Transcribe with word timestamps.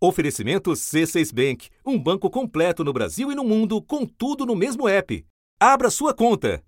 Oferecimento 0.00 0.70
C6 0.70 1.34
Bank, 1.34 1.68
um 1.84 1.98
banco 1.98 2.30
completo 2.30 2.84
no 2.84 2.92
Brasil 2.92 3.32
e 3.32 3.34
no 3.34 3.42
mundo, 3.42 3.82
com 3.82 4.06
tudo 4.06 4.46
no 4.46 4.54
mesmo 4.54 4.88
app. 4.88 5.24
Abra 5.58 5.90
sua 5.90 6.14
conta. 6.14 6.62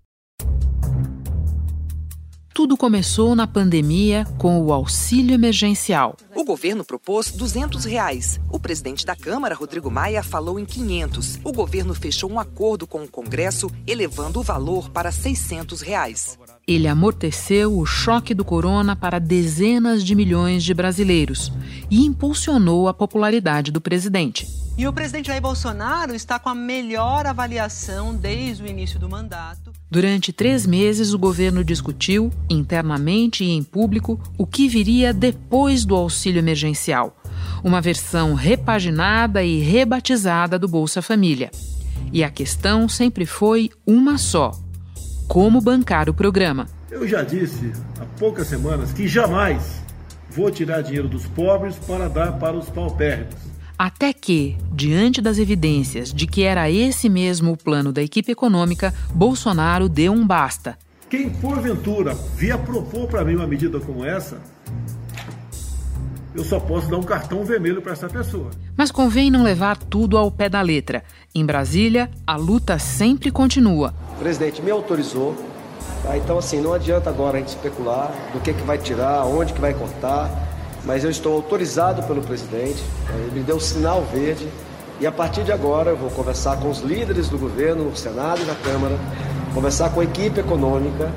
Tudo 2.53 2.75
começou 2.75 3.33
na 3.33 3.47
pandemia 3.47 4.25
com 4.37 4.61
o 4.61 4.73
auxílio 4.73 5.33
emergencial. 5.33 6.17
O 6.35 6.43
governo 6.43 6.83
propôs 6.83 7.31
200 7.31 7.85
reais. 7.85 8.41
O 8.51 8.59
presidente 8.59 9.05
da 9.05 9.15
Câmara, 9.15 9.55
Rodrigo 9.55 9.89
Maia, 9.89 10.21
falou 10.21 10.59
em 10.59 10.65
500. 10.65 11.39
O 11.45 11.53
governo 11.53 11.95
fechou 11.95 12.29
um 12.29 12.37
acordo 12.37 12.85
com 12.85 13.01
o 13.03 13.07
Congresso, 13.07 13.71
elevando 13.87 14.41
o 14.41 14.43
valor 14.43 14.89
para 14.89 15.13
600 15.13 15.79
reais. 15.79 16.37
Ele 16.71 16.87
amorteceu 16.87 17.77
o 17.77 17.85
choque 17.85 18.33
do 18.33 18.45
corona 18.45 18.95
para 18.95 19.19
dezenas 19.19 20.05
de 20.05 20.15
milhões 20.15 20.63
de 20.63 20.73
brasileiros 20.73 21.51
e 21.89 22.05
impulsionou 22.05 22.87
a 22.87 22.93
popularidade 22.93 23.73
do 23.73 23.81
presidente. 23.81 24.47
E 24.77 24.87
o 24.87 24.93
presidente 24.93 25.27
Jair 25.27 25.41
Bolsonaro 25.41 26.15
está 26.15 26.39
com 26.39 26.47
a 26.47 26.55
melhor 26.55 27.25
avaliação 27.25 28.15
desde 28.15 28.63
o 28.63 28.67
início 28.67 28.97
do 28.97 29.09
mandato. 29.09 29.73
Durante 29.89 30.31
três 30.31 30.65
meses, 30.65 31.13
o 31.13 31.19
governo 31.19 31.61
discutiu, 31.61 32.31
internamente 32.49 33.43
e 33.43 33.49
em 33.49 33.61
público, 33.61 34.17
o 34.37 34.47
que 34.47 34.69
viria 34.69 35.13
depois 35.13 35.83
do 35.83 35.93
auxílio 35.93 36.39
emergencial. 36.39 37.17
Uma 37.61 37.81
versão 37.81 38.33
repaginada 38.33 39.43
e 39.43 39.59
rebatizada 39.59 40.57
do 40.57 40.69
Bolsa 40.69 41.01
Família. 41.01 41.51
E 42.13 42.23
a 42.23 42.29
questão 42.29 42.87
sempre 42.87 43.25
foi 43.25 43.69
uma 43.85 44.17
só: 44.17 44.51
como 45.31 45.61
bancar 45.61 46.09
o 46.09 46.13
programa. 46.13 46.67
Eu 46.89 47.07
já 47.07 47.23
disse 47.23 47.71
há 47.97 48.03
poucas 48.19 48.47
semanas 48.47 48.91
que 48.91 49.07
jamais 49.07 49.81
vou 50.29 50.51
tirar 50.51 50.81
dinheiro 50.81 51.07
dos 51.07 51.25
pobres 51.25 51.77
para 51.87 52.09
dar 52.09 52.33
para 52.33 52.57
os 52.57 52.69
paupérrimos. 52.69 53.33
Até 53.79 54.11
que, 54.11 54.57
diante 54.73 55.21
das 55.21 55.37
evidências 55.37 56.13
de 56.13 56.27
que 56.27 56.43
era 56.43 56.69
esse 56.69 57.07
mesmo 57.07 57.53
o 57.53 57.57
plano 57.57 57.93
da 57.93 58.03
equipe 58.03 58.29
econômica, 58.29 58.93
Bolsonaro 59.15 59.87
deu 59.87 60.11
um 60.11 60.27
basta. 60.27 60.77
Quem 61.09 61.29
porventura 61.29 62.13
via 62.35 62.57
propor 62.57 63.07
para 63.07 63.23
mim 63.23 63.35
uma 63.35 63.47
medida 63.47 63.79
como 63.79 64.03
essa, 64.03 64.37
eu 66.33 66.43
só 66.43 66.59
posso 66.59 66.89
dar 66.89 66.97
um 66.97 67.03
cartão 67.03 67.43
vermelho 67.43 67.81
para 67.81 67.93
essa 67.93 68.07
pessoa. 68.07 68.51
Mas 68.77 68.91
convém 68.91 69.29
não 69.29 69.43
levar 69.43 69.77
tudo 69.77 70.17
ao 70.17 70.31
pé 70.31 70.47
da 70.47 70.61
letra. 70.61 71.03
Em 71.33 71.45
Brasília, 71.45 72.09
a 72.25 72.35
luta 72.35 72.79
sempre 72.79 73.31
continua. 73.31 73.93
O 74.15 74.19
presidente 74.19 74.61
me 74.61 74.71
autorizou, 74.71 75.35
tá? 76.03 76.17
então 76.17 76.37
assim, 76.37 76.61
não 76.61 76.73
adianta 76.73 77.09
agora 77.09 77.37
a 77.37 77.39
gente 77.39 77.49
especular 77.49 78.11
do 78.33 78.39
que, 78.39 78.53
que 78.53 78.63
vai 78.63 78.77
tirar, 78.77 79.25
onde 79.25 79.53
que 79.53 79.61
vai 79.61 79.73
cortar 79.73 80.49
mas 80.85 81.03
eu 81.03 81.11
estou 81.11 81.33
autorizado 81.33 82.03
pelo 82.03 82.21
presidente, 82.21 82.83
ele 83.13 83.39
me 83.39 83.41
deu 83.41 83.59
sinal 83.59 84.03
verde 84.11 84.47
e 84.99 85.05
a 85.05 85.11
partir 85.11 85.43
de 85.43 85.51
agora 85.51 85.91
eu 85.91 85.97
vou 85.97 86.09
conversar 86.09 86.57
com 86.57 86.69
os 86.69 86.79
líderes 86.79 87.29
do 87.29 87.37
governo, 87.37 87.85
no 87.85 87.95
Senado 87.95 88.41
e 88.41 88.45
na 88.45 88.55
Câmara, 88.55 88.95
conversar 89.53 89.91
com 89.91 89.99
a 89.99 90.03
equipe 90.03 90.39
econômica, 90.39 91.11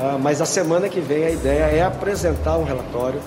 ah, 0.00 0.18
mas 0.20 0.40
a 0.40 0.46
semana 0.46 0.88
que 0.88 1.00
vem 1.00 1.24
a 1.24 1.30
ideia 1.30 1.64
é 1.64 1.82
apresentar 1.82 2.58
um 2.58 2.64
relatório 2.64 3.20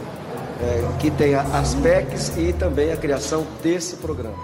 é, 0.62 0.98
que 1.00 1.10
tenha 1.12 1.42
as 1.42 1.76
PECs 1.76 2.38
e 2.38 2.54
também 2.54 2.92
a 2.92 2.98
criação 2.98 3.46
desse 3.64 3.96
programa. 3.98 4.38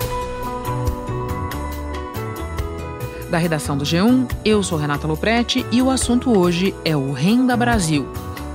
Da 3.30 3.38
redação 3.38 3.77
do 3.77 3.83
G1, 3.83 4.30
eu 4.45 4.63
sou 4.63 4.77
Renata 4.77 5.07
Loprete 5.07 5.66
e 5.72 5.81
o 5.81 5.89
assunto 5.89 6.38
hoje 6.38 6.73
é 6.85 6.95
o 6.95 7.11
Renda 7.11 7.57
Brasil 7.57 8.07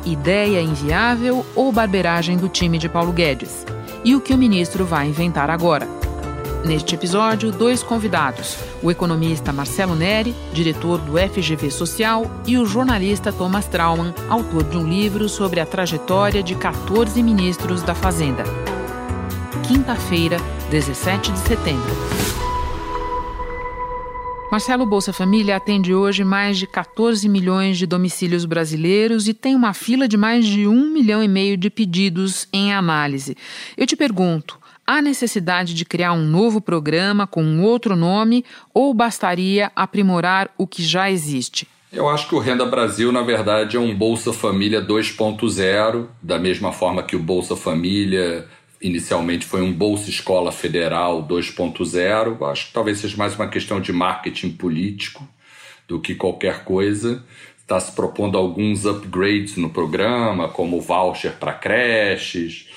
ideia 0.05 0.61
inviável 0.61 1.45
ou 1.55 1.71
barberagem 1.73 2.37
do 2.37 2.49
time 2.49 2.79
de 2.79 2.89
Paulo 2.89 3.13
Guedes? 3.13 3.67
E 4.05 4.15
o 4.15 4.21
que 4.21 4.33
o 4.33 4.39
ministro 4.39 4.85
vai 4.85 5.09
inventar 5.09 5.51
agora? 5.51 6.00
Neste 6.65 6.95
episódio, 6.95 7.51
dois 7.51 7.83
convidados: 7.83 8.57
o 8.83 8.91
economista 8.91 9.53
Marcelo 9.53 9.95
Neri, 9.95 10.35
diretor 10.53 10.99
do 10.99 11.13
FGV 11.17 11.71
Social, 11.71 12.31
e 12.47 12.59
o 12.59 12.67
jornalista 12.67 13.33
Thomas 13.33 13.67
Trauman, 13.67 14.15
autor 14.29 14.65
de 14.65 14.77
um 14.77 14.87
livro 14.87 15.29
sobre 15.29 15.61
a 15.61 15.67
trajetória 15.67 16.43
de 16.43 16.55
14 16.55 17.23
ministros 17.23 17.83
da 17.83 17.95
Fazenda. 17.95 18.45
Quinta-feira, 19.67 20.37
17 20.71 21.33
de 21.33 21.39
setembro. 21.39 21.91
Marcelo 24.51 24.85
Bolsa 24.85 25.13
Família 25.13 25.57
atende 25.57 25.95
hoje 25.95 26.25
mais 26.25 26.59
de 26.59 26.67
14 26.67 27.29
milhões 27.29 27.79
de 27.79 27.87
domicílios 27.87 28.45
brasileiros 28.45 29.29
e 29.29 29.33
tem 29.33 29.55
uma 29.55 29.73
fila 29.73 30.09
de 30.09 30.17
mais 30.17 30.45
de 30.45 30.67
um 30.67 30.91
milhão 30.93 31.23
e 31.23 31.29
meio 31.29 31.57
de 31.57 31.71
pedidos 31.71 32.49
em 32.53 32.75
análise. 32.75 33.37
Eu 33.77 33.87
te 33.87 33.95
pergunto, 33.95 34.60
há 34.91 35.01
necessidade 35.01 35.73
de 35.73 35.85
criar 35.85 36.13
um 36.13 36.27
novo 36.27 36.61
programa 36.61 37.25
com 37.25 37.63
outro 37.63 37.95
nome 37.95 38.45
ou 38.75 38.93
bastaria 38.93 39.71
aprimorar 39.77 40.51
o 40.59 40.67
que 40.67 40.83
já 40.83 41.09
existe? 41.09 41.69
Eu 41.93 42.09
acho 42.09 42.29
que 42.29 42.35
o 42.35 42.41
Renda 42.41 42.67
Brasil, 42.67 43.13
na 43.13 43.23
verdade, 43.23 43.77
é 43.77 43.81
um 43.81 43.95
Bolsa 43.95 44.33
Família 44.33 44.85
2.0, 44.85 46.07
da 46.21 46.41
mesma 46.41 46.73
forma 46.73 47.05
que 47.05 47.15
o 47.15 47.21
Bolsa 47.21 47.55
Família 47.55 48.49
inicialmente 48.83 49.47
foi 49.47 49.63
um 49.63 49.73
Bolsa 49.73 50.11
Escola 50.11 50.51
Federal 50.51 51.23
2.0. 51.25 52.51
Acho 52.51 52.67
que 52.67 52.73
talvez 52.73 52.99
seja 52.99 53.17
mais 53.17 53.37
uma 53.37 53.47
questão 53.47 53.81
de 53.81 53.93
marketing 53.93 54.51
político 54.51 55.27
do 55.87 56.01
que 56.01 56.17
qualquer 56.17 56.65
coisa. 56.65 57.23
Está 57.61 57.79
se 57.79 57.93
propondo 57.93 58.37
alguns 58.37 58.85
upgrades 58.87 59.57
no 59.57 59.71
programa, 59.71 60.49
como 60.49 60.81
voucher 60.81 61.35
para 61.39 61.53
creches, 61.53 62.70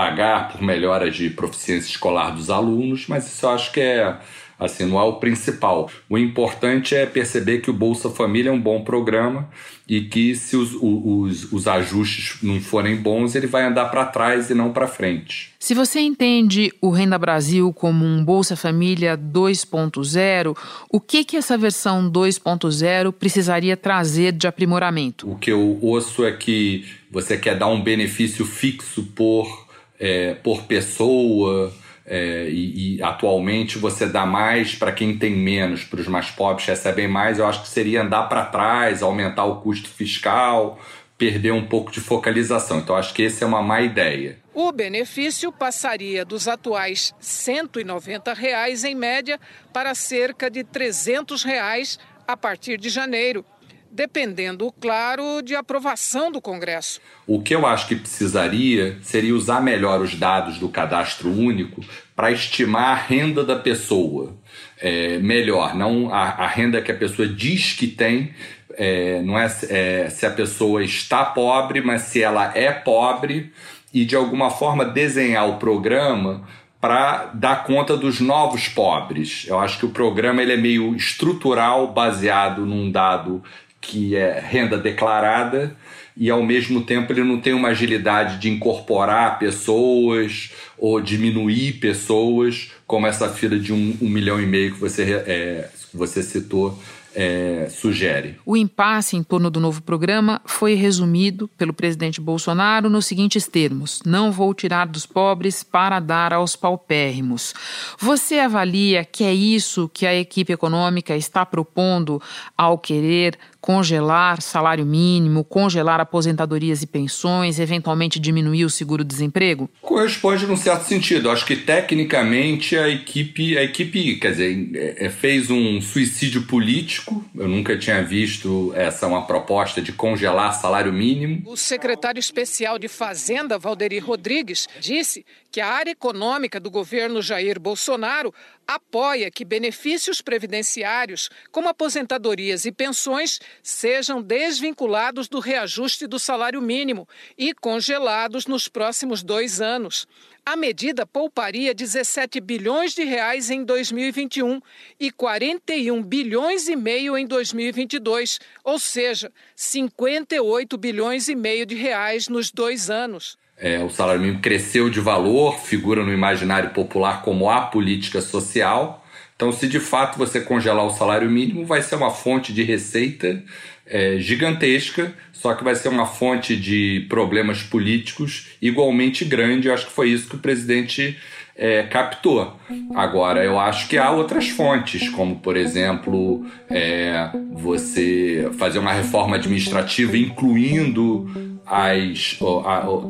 pagar 0.00 0.48
por 0.48 0.62
melhoras 0.62 1.14
de 1.14 1.28
proficiência 1.28 1.90
escolar 1.90 2.30
dos 2.30 2.48
alunos, 2.48 3.06
mas 3.06 3.26
isso 3.26 3.44
eu 3.44 3.50
acho 3.50 3.70
que 3.70 3.80
é 3.80 4.16
assim, 4.58 4.86
não 4.86 4.98
é 4.98 5.02
o 5.02 5.14
principal. 5.14 5.90
O 6.08 6.16
importante 6.16 6.94
é 6.94 7.04
perceber 7.04 7.58
que 7.58 7.68
o 7.68 7.74
Bolsa 7.74 8.08
Família 8.08 8.48
é 8.48 8.52
um 8.52 8.60
bom 8.60 8.82
programa 8.82 9.50
e 9.86 10.02
que 10.02 10.34
se 10.34 10.56
os, 10.56 10.70
os, 10.80 11.52
os 11.52 11.66
ajustes 11.66 12.38
não 12.42 12.60
forem 12.62 12.96
bons, 12.96 13.34
ele 13.34 13.46
vai 13.46 13.64
andar 13.64 13.86
para 13.86 14.06
trás 14.06 14.48
e 14.48 14.54
não 14.54 14.72
para 14.72 14.86
frente. 14.86 15.52
Se 15.58 15.74
você 15.74 16.00
entende 16.00 16.72
o 16.80 16.88
Renda 16.88 17.18
Brasil 17.18 17.70
como 17.70 18.02
um 18.02 18.24
Bolsa 18.24 18.56
Família 18.56 19.18
2.0, 19.18 20.56
o 20.90 20.98
que, 20.98 21.24
que 21.24 21.36
essa 21.36 21.58
versão 21.58 22.10
2.0 22.10 23.12
precisaria 23.12 23.76
trazer 23.76 24.32
de 24.32 24.46
aprimoramento? 24.46 25.30
O 25.30 25.36
que 25.36 25.52
eu 25.52 25.78
ouço 25.82 26.24
é 26.24 26.32
que 26.32 26.86
você 27.10 27.36
quer 27.36 27.58
dar 27.58 27.66
um 27.66 27.82
benefício 27.82 28.46
fixo 28.46 29.02
por, 29.14 29.69
é, 30.00 30.34
por 30.34 30.62
pessoa, 30.62 31.72
é, 32.06 32.48
e, 32.48 32.96
e, 32.96 33.02
atualmente 33.02 33.76
você 33.76 34.06
dá 34.06 34.24
mais 34.24 34.74
para 34.74 34.90
quem 34.90 35.16
tem 35.18 35.36
menos, 35.36 35.84
para 35.84 36.00
os 36.00 36.08
mais 36.08 36.30
pobres 36.30 36.66
recebem 36.66 37.06
mais, 37.06 37.38
eu 37.38 37.46
acho 37.46 37.62
que 37.62 37.68
seria 37.68 38.02
andar 38.02 38.22
para 38.22 38.46
trás, 38.46 39.02
aumentar 39.02 39.44
o 39.44 39.60
custo 39.60 39.88
fiscal, 39.88 40.80
perder 41.18 41.52
um 41.52 41.66
pouco 41.66 41.92
de 41.92 42.00
focalização. 42.00 42.78
Então 42.78 42.96
acho 42.96 43.12
que 43.12 43.26
essa 43.26 43.44
é 43.44 43.46
uma 43.46 43.62
má 43.62 43.82
ideia. 43.82 44.38
O 44.54 44.72
benefício 44.72 45.52
passaria 45.52 46.24
dos 46.24 46.48
atuais 46.48 47.14
190 47.20 48.32
reais 48.32 48.82
em 48.84 48.94
média 48.94 49.38
para 49.72 49.94
cerca 49.94 50.50
de 50.50 50.64
300 50.64 51.44
reais 51.44 51.98
a 52.26 52.36
partir 52.36 52.78
de 52.78 52.88
janeiro 52.88 53.44
dependendo, 53.90 54.72
claro, 54.80 55.42
de 55.42 55.54
aprovação 55.54 56.30
do 56.30 56.40
Congresso. 56.40 57.00
O 57.26 57.42
que 57.42 57.54
eu 57.54 57.66
acho 57.66 57.88
que 57.88 57.96
precisaria 57.96 58.98
seria 59.02 59.34
usar 59.34 59.60
melhor 59.60 60.00
os 60.00 60.14
dados 60.14 60.58
do 60.58 60.68
cadastro 60.68 61.30
único 61.30 61.82
para 62.14 62.30
estimar 62.30 62.88
a 62.90 62.94
renda 62.94 63.44
da 63.44 63.56
pessoa. 63.56 64.36
É, 64.78 65.18
melhor, 65.18 65.74
não 65.74 66.12
a, 66.12 66.22
a, 66.22 66.46
renda 66.46 66.80
que 66.80 66.90
a 66.90 66.96
pessoa 66.96 67.28
diz 67.28 67.74
que 67.74 67.86
tem, 67.86 68.34
é, 68.74 69.20
não 69.20 69.38
é, 69.38 69.44
é 69.68 70.08
se 70.08 70.24
a 70.24 70.30
pessoa 70.30 70.82
está 70.82 71.24
pobre, 71.24 71.82
mas 71.82 72.02
se 72.02 72.22
ela 72.22 72.50
é 72.56 72.72
pobre 72.72 73.52
e 73.92 74.04
de 74.04 74.16
alguma 74.16 74.50
forma 74.50 74.84
desenhar 74.84 75.48
o 75.48 75.58
programa 75.58 76.46
para 76.80 77.30
dar 77.34 77.64
conta 77.64 77.96
dos 77.96 78.20
novos 78.20 78.68
pobres. 78.68 79.44
Eu 79.46 79.58
acho 79.58 79.78
que 79.78 79.84
o 79.84 79.90
programa 79.90 80.40
ele 80.40 80.54
é 80.54 80.56
meio 80.56 80.96
estrutural, 80.96 81.88
baseado 81.88 82.64
num 82.64 82.90
dado 82.90 83.42
que 83.80 84.14
é 84.14 84.38
renda 84.40 84.76
declarada 84.76 85.76
e 86.16 86.28
ao 86.28 86.42
mesmo 86.42 86.82
tempo 86.82 87.12
ele 87.12 87.24
não 87.24 87.40
tem 87.40 87.54
uma 87.54 87.68
agilidade 87.68 88.38
de 88.38 88.50
incorporar 88.50 89.38
pessoas 89.38 90.50
ou 90.76 91.00
diminuir 91.00 91.74
pessoas, 91.74 92.72
como 92.86 93.06
essa 93.06 93.28
fila 93.28 93.58
de 93.58 93.72
um, 93.72 93.96
um 94.02 94.08
milhão 94.08 94.40
e 94.40 94.46
meio 94.46 94.74
que 94.74 94.80
você, 94.80 95.02
é, 95.26 95.70
você 95.94 96.22
citou 96.22 96.78
é, 97.14 97.68
sugere. 97.70 98.36
O 98.46 98.56
impasse 98.56 99.16
em 99.16 99.22
torno 99.22 99.50
do 99.50 99.60
novo 99.60 99.82
programa 99.82 100.40
foi 100.44 100.74
resumido 100.74 101.48
pelo 101.56 101.72
presidente 101.72 102.20
Bolsonaro 102.20 102.88
nos 102.88 103.06
seguintes 103.06 103.46
termos: 103.46 104.00
não 104.04 104.30
vou 104.30 104.54
tirar 104.54 104.86
dos 104.86 105.06
pobres 105.06 105.62
para 105.62 105.98
dar 106.00 106.32
aos 106.32 106.54
paupérrimos. 106.54 107.54
Você 107.98 108.38
avalia 108.38 109.04
que 109.04 109.24
é 109.24 109.34
isso 109.34 109.90
que 109.92 110.06
a 110.06 110.14
equipe 110.14 110.52
econômica 110.52 111.16
está 111.16 111.44
propondo 111.44 112.22
ao 112.56 112.78
querer 112.78 113.38
congelar 113.60 114.40
salário 114.40 114.86
mínimo, 114.86 115.44
congelar 115.44 116.00
aposentadorias 116.00 116.82
e 116.82 116.86
pensões, 116.86 117.58
eventualmente 117.58 118.18
diminuir 118.18 118.64
o 118.64 118.70
seguro-desemprego? 118.70 119.68
Corresponde 119.82 120.46
num 120.46 120.56
certo 120.56 120.84
sentido. 120.84 121.30
Acho 121.30 121.44
que 121.44 121.56
tecnicamente 121.56 122.76
a 122.76 122.88
equipe, 122.88 123.58
a 123.58 123.62
equipe, 123.62 124.16
quer 124.16 124.30
dizer, 124.32 124.70
é, 124.74 125.06
é, 125.06 125.10
fez 125.10 125.50
um 125.50 125.80
suicídio 125.80 126.42
político. 126.42 127.24
Eu 127.36 127.48
nunca 127.48 127.76
tinha 127.76 128.02
visto 128.02 128.72
essa 128.74 129.06
uma 129.06 129.26
proposta 129.26 129.82
de 129.82 129.92
congelar 129.92 130.54
salário 130.54 130.92
mínimo. 130.92 131.42
O 131.46 131.56
secretário 131.56 132.18
especial 132.18 132.78
de 132.78 132.88
Fazenda, 132.88 133.58
Valderi 133.58 133.98
Rodrigues, 133.98 134.68
disse 134.80 135.24
que 135.50 135.60
a 135.60 135.68
área 135.68 135.90
econômica 135.90 136.60
do 136.60 136.70
governo 136.70 137.20
Jair 137.20 137.58
Bolsonaro 137.58 138.32
apoia 138.74 139.32
que 139.32 139.44
benefícios 139.44 140.20
previdenciários, 140.20 141.28
como 141.50 141.68
aposentadorias 141.68 142.64
e 142.64 142.70
pensões, 142.70 143.40
sejam 143.62 144.22
desvinculados 144.22 145.28
do 145.28 145.40
reajuste 145.40 146.06
do 146.06 146.20
salário 146.20 146.62
mínimo 146.62 147.08
e 147.36 147.52
congelados 147.52 148.46
nos 148.46 148.68
próximos 148.68 149.24
dois 149.24 149.60
anos. 149.60 150.06
A 150.46 150.54
medida 150.54 151.04
pouparia 151.04 151.74
17 151.74 152.40
bilhões 152.40 152.94
de 152.94 153.02
reais 153.02 153.50
em 153.50 153.64
2021 153.64 154.60
e 155.00 155.10
41 155.10 156.00
bilhões 156.02 156.68
e 156.68 156.76
meio 156.76 157.18
em 157.18 157.26
2022, 157.26 158.38
ou 158.62 158.78
seja, 158.78 159.32
58 159.56 160.78
bilhões 160.78 161.28
e 161.28 161.34
meio 161.34 161.66
de 161.66 161.74
reais 161.74 162.28
nos 162.28 162.52
dois 162.52 162.88
anos. 162.88 163.36
É, 163.60 163.78
o 163.84 163.90
salário 163.90 164.22
mínimo 164.22 164.40
cresceu 164.40 164.88
de 164.88 165.00
valor, 165.00 165.60
figura 165.60 166.02
no 166.02 166.12
imaginário 166.12 166.70
popular 166.70 167.20
como 167.22 167.50
a 167.50 167.60
política 167.60 168.22
social. 168.22 169.06
Então, 169.36 169.52
se 169.52 169.68
de 169.68 169.78
fato 169.78 170.18
você 170.18 170.40
congelar 170.40 170.86
o 170.86 170.90
salário 170.90 171.30
mínimo, 171.30 171.66
vai 171.66 171.82
ser 171.82 171.96
uma 171.96 172.10
fonte 172.10 172.54
de 172.54 172.62
receita 172.62 173.42
é, 173.86 174.18
gigantesca, 174.18 175.12
só 175.32 175.52
que 175.54 175.64
vai 175.64 175.74
ser 175.74 175.88
uma 175.88 176.06
fonte 176.06 176.56
de 176.56 177.04
problemas 177.08 177.62
políticos 177.62 178.48
igualmente 178.62 179.24
grande. 179.24 179.68
Eu 179.68 179.74
acho 179.74 179.86
que 179.86 179.92
foi 179.92 180.10
isso 180.10 180.28
que 180.28 180.36
o 180.36 180.40
presidente 180.40 181.18
é, 181.60 181.82
captou. 181.82 182.56
Agora, 182.94 183.44
eu 183.44 183.60
acho 183.60 183.86
que 183.86 183.98
há 183.98 184.10
outras 184.10 184.48
fontes, 184.48 185.10
como, 185.10 185.36
por 185.36 185.58
exemplo, 185.58 186.46
é, 186.70 187.28
você 187.52 188.50
fazer 188.58 188.78
uma 188.78 188.92
reforma 188.92 189.36
administrativa 189.36 190.16
incluindo 190.16 191.60
as, 191.66 192.38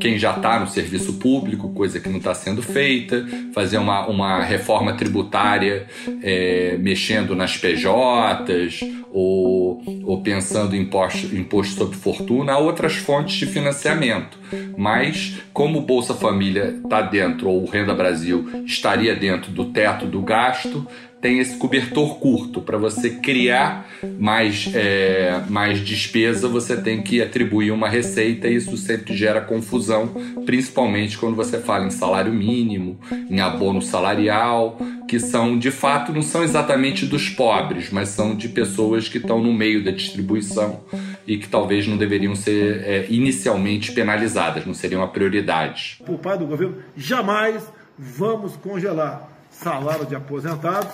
quem 0.01 0.19
já 0.19 0.37
está 0.37 0.59
no 0.59 0.67
serviço 0.67 1.15
público, 1.15 1.73
coisa 1.73 2.01
que 2.01 2.09
não 2.09 2.19
está 2.19 2.35
sendo 2.35 2.61
feita, 2.61 3.25
fazer 3.55 3.79
uma, 3.79 4.07
uma 4.09 4.43
reforma 4.43 4.93
tributária 4.95 5.87
é, 6.21 6.77
mexendo 6.79 7.37
nas 7.37 7.57
PJs 7.57 8.81
ou, 9.13 9.81
ou 10.05 10.23
pensando 10.23 10.75
em 10.75 10.81
imposto, 10.81 11.35
imposto 11.35 11.75
sobre 11.77 11.97
fortuna, 11.97 12.53
há 12.53 12.59
outras 12.59 12.97
fontes 12.97 13.37
de 13.37 13.47
financiamento. 13.47 14.40
Mas, 14.77 15.39
como 15.53 15.79
o 15.79 15.83
Bolsa 15.83 16.15
Família 16.15 16.79
está 16.83 17.03
dentro, 17.03 17.49
ou 17.49 17.63
o 17.63 17.71
Renda 17.71 17.95
Brasil 17.95 18.49
estaria 18.65 19.15
dentro 19.15 19.51
do 19.51 19.67
teto 19.67 20.07
do 20.07 20.23
gasto, 20.23 20.87
tem 21.21 21.39
esse 21.39 21.57
cobertor 21.57 22.19
curto. 22.19 22.61
Para 22.61 22.79
você 22.79 23.11
criar 23.11 23.87
mais, 24.19 24.71
é, 24.75 25.41
mais 25.49 25.81
despesa, 25.81 26.49
você 26.49 26.77
tem 26.77 27.03
que 27.03 27.21
atribuir 27.21 27.71
uma 27.71 27.89
receita 27.89 28.49
e 28.49 28.57
isso 28.57 28.77
sempre 28.77 29.15
gera 29.15 29.41
confusão, 29.41 30.09
principalmente 30.47 31.19
quando 31.19 31.37
você 31.37 31.59
fala 31.59 31.87
em 31.87 31.91
salário 31.91 32.33
mínimo, 32.33 32.99
em 33.29 33.41
abono 33.41 33.83
salarial, 33.83 34.79
que 35.07 35.21
são 35.21 35.59
de 35.59 35.71
fato 35.71 36.13
não 36.13 36.23
são 36.23 36.43
exatamente 36.43 37.05
dos 37.05 37.29
pobres, 37.29 37.91
mas 37.91 38.09
são 38.11 38.35
de 38.35 38.49
pessoas 38.49 39.09
que 39.09 39.19
estão 39.19 39.43
no 39.43 39.53
meio 39.53 39.85
da 39.85 39.91
distribuição 39.91 40.81
e 41.31 41.39
que 41.39 41.49
talvez 41.49 41.87
não 41.87 41.97
deveriam 41.97 42.35
ser 42.35 42.83
é, 42.83 43.07
inicialmente 43.09 43.93
penalizadas, 43.93 44.67
não 44.67 44.75
seriam 44.75 45.01
a 45.01 45.07
prioridade. 45.07 46.03
Por 46.05 46.19
parte 46.19 46.41
do 46.41 46.47
governo, 46.47 46.83
jamais 46.97 47.63
vamos 47.97 48.57
congelar 48.57 49.31
salário 49.49 50.05
de 50.05 50.17
aposentados 50.17 50.91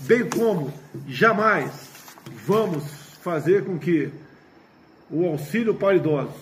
bem 0.00 0.28
como 0.28 0.70
jamais 1.08 1.72
vamos 2.46 2.84
fazer 3.22 3.64
com 3.64 3.78
que 3.78 4.10
o 5.10 5.24
auxílio 5.24 5.72
para 5.72 5.96
idosos 5.96 6.34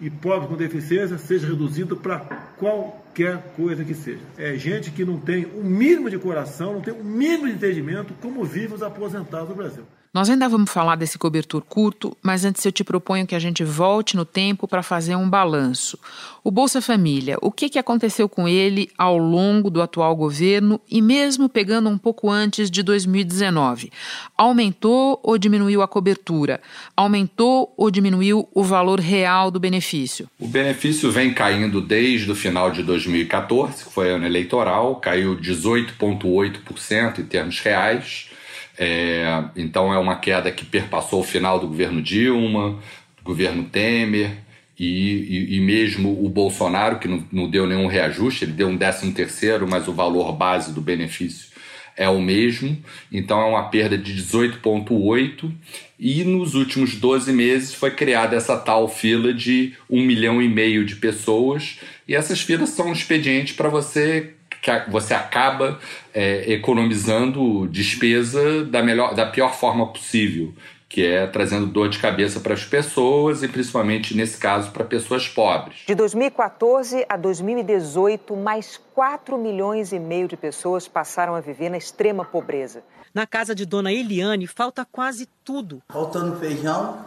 e 0.00 0.08
pobres 0.08 0.48
com 0.48 0.56
deficiência 0.56 1.18
seja 1.18 1.48
reduzido 1.48 1.96
para 1.96 2.20
qualquer 2.58 3.38
coisa 3.56 3.84
que 3.84 3.94
seja. 3.94 4.22
É 4.36 4.54
gente 4.54 4.92
que 4.92 5.04
não 5.04 5.18
tem 5.18 5.46
o 5.46 5.64
mínimo 5.64 6.08
de 6.08 6.16
coração, 6.16 6.74
não 6.74 6.80
tem 6.80 6.94
o 6.94 7.02
mínimo 7.02 7.48
de 7.48 7.54
entendimento 7.54 8.14
como 8.22 8.44
vivem 8.44 8.76
os 8.76 8.84
aposentados 8.84 9.48
no 9.48 9.56
Brasil. 9.56 9.82
Nós 10.12 10.30
ainda 10.30 10.48
vamos 10.48 10.70
falar 10.70 10.96
desse 10.96 11.18
cobertor 11.18 11.62
curto, 11.62 12.16
mas 12.22 12.42
antes 12.44 12.64
eu 12.64 12.72
te 12.72 12.82
proponho 12.82 13.26
que 13.26 13.34
a 13.34 13.38
gente 13.38 13.62
volte 13.62 14.16
no 14.16 14.24
tempo 14.24 14.66
para 14.66 14.82
fazer 14.82 15.14
um 15.14 15.28
balanço. 15.28 15.98
O 16.42 16.50
Bolsa 16.50 16.80
Família, 16.80 17.36
o 17.42 17.52
que, 17.52 17.68
que 17.68 17.78
aconteceu 17.78 18.26
com 18.26 18.48
ele 18.48 18.90
ao 18.96 19.18
longo 19.18 19.68
do 19.68 19.82
atual 19.82 20.16
governo 20.16 20.80
e 20.90 21.02
mesmo 21.02 21.46
pegando 21.46 21.90
um 21.90 21.98
pouco 21.98 22.30
antes 22.30 22.70
de 22.70 22.82
2019? 22.82 23.92
Aumentou 24.36 25.20
ou 25.22 25.36
diminuiu 25.36 25.82
a 25.82 25.88
cobertura? 25.88 26.58
Aumentou 26.96 27.74
ou 27.76 27.90
diminuiu 27.90 28.48
o 28.54 28.64
valor 28.64 29.00
real 29.00 29.50
do 29.50 29.60
benefício? 29.60 30.26
O 30.40 30.48
benefício 30.48 31.12
vem 31.12 31.34
caindo 31.34 31.82
desde 31.82 32.30
o 32.30 32.34
final 32.34 32.70
de 32.70 32.82
2014, 32.82 33.84
que 33.84 33.92
foi 33.92 34.10
ano 34.10 34.24
eleitoral, 34.24 34.96
caiu 34.96 35.36
18,8% 35.36 37.18
em 37.18 37.24
termos 37.24 37.60
reais 37.60 38.30
é, 38.78 39.44
então 39.56 39.92
é 39.92 39.98
uma 39.98 40.16
queda 40.16 40.52
que 40.52 40.64
perpassou 40.64 41.20
o 41.20 41.24
final 41.24 41.58
do 41.58 41.66
governo 41.66 42.00
Dilma, 42.00 42.78
do 43.16 43.22
governo 43.24 43.64
Temer 43.64 44.30
e, 44.78 44.86
e, 44.86 45.56
e 45.56 45.60
mesmo 45.60 46.24
o 46.24 46.28
Bolsonaro, 46.28 46.98
que 47.00 47.08
não, 47.08 47.24
não, 47.32 47.50
deu 47.50 47.66
nenhum 47.66 47.88
reajuste, 47.88 48.44
ele 48.44 48.52
deu 48.52 48.68
um 48.68 48.76
décimo 48.76 49.12
terceiro, 49.12 49.66
mas 49.68 49.88
o 49.88 49.92
valor 49.92 50.32
base 50.32 50.72
do 50.72 50.80
benefício 50.80 51.48
é 51.96 52.08
o 52.08 52.20
mesmo. 52.20 52.78
Então 53.12 53.42
é 53.42 53.44
uma 53.44 53.68
perda 53.68 53.98
de 53.98 54.14
18,8 54.14 55.50
e 55.98 56.22
nos 56.22 56.54
últimos 56.54 56.94
12 56.94 57.32
meses 57.32 57.74
foi 57.74 57.90
criada 57.90 58.36
essa 58.36 58.56
tal 58.56 58.88
fila 58.88 59.34
de 59.34 59.74
um 59.90 60.00
milhão 60.00 60.40
e 60.40 60.48
meio 60.48 60.84
de 60.84 60.94
pessoas 60.94 61.80
e 62.06 62.14
essas 62.14 62.40
filas 62.40 62.70
são 62.70 62.90
um 62.90 62.92
expediente 62.92 63.54
para 63.54 63.68
você 63.68 64.34
que 64.60 64.90
você 64.90 65.14
acaba 65.14 65.78
é, 66.12 66.52
economizando 66.52 67.66
despesa 67.68 68.64
da, 68.64 68.82
melhor, 68.82 69.14
da 69.14 69.26
pior 69.26 69.54
forma 69.54 69.86
possível, 69.92 70.52
que 70.88 71.04
é 71.04 71.26
trazendo 71.26 71.66
dor 71.66 71.88
de 71.88 71.98
cabeça 71.98 72.40
para 72.40 72.54
as 72.54 72.64
pessoas 72.64 73.42
e 73.42 73.48
principalmente 73.48 74.16
nesse 74.16 74.38
caso 74.38 74.70
para 74.70 74.84
pessoas 74.84 75.28
pobres. 75.28 75.80
De 75.86 75.94
2014 75.94 77.04
a 77.08 77.16
2018, 77.16 78.34
mais 78.34 78.80
4 78.94 79.36
milhões 79.36 79.92
e 79.92 79.98
meio 79.98 80.26
de 80.26 80.36
pessoas 80.36 80.88
passaram 80.88 81.34
a 81.34 81.40
viver 81.40 81.68
na 81.68 81.76
extrema 81.76 82.24
pobreza. 82.24 82.82
Na 83.14 83.26
casa 83.26 83.54
de 83.54 83.66
Dona 83.66 83.92
Eliane 83.92 84.46
falta 84.46 84.84
quase 84.84 85.28
tudo. 85.44 85.82
Faltando 85.88 86.36
feijão. 86.38 87.04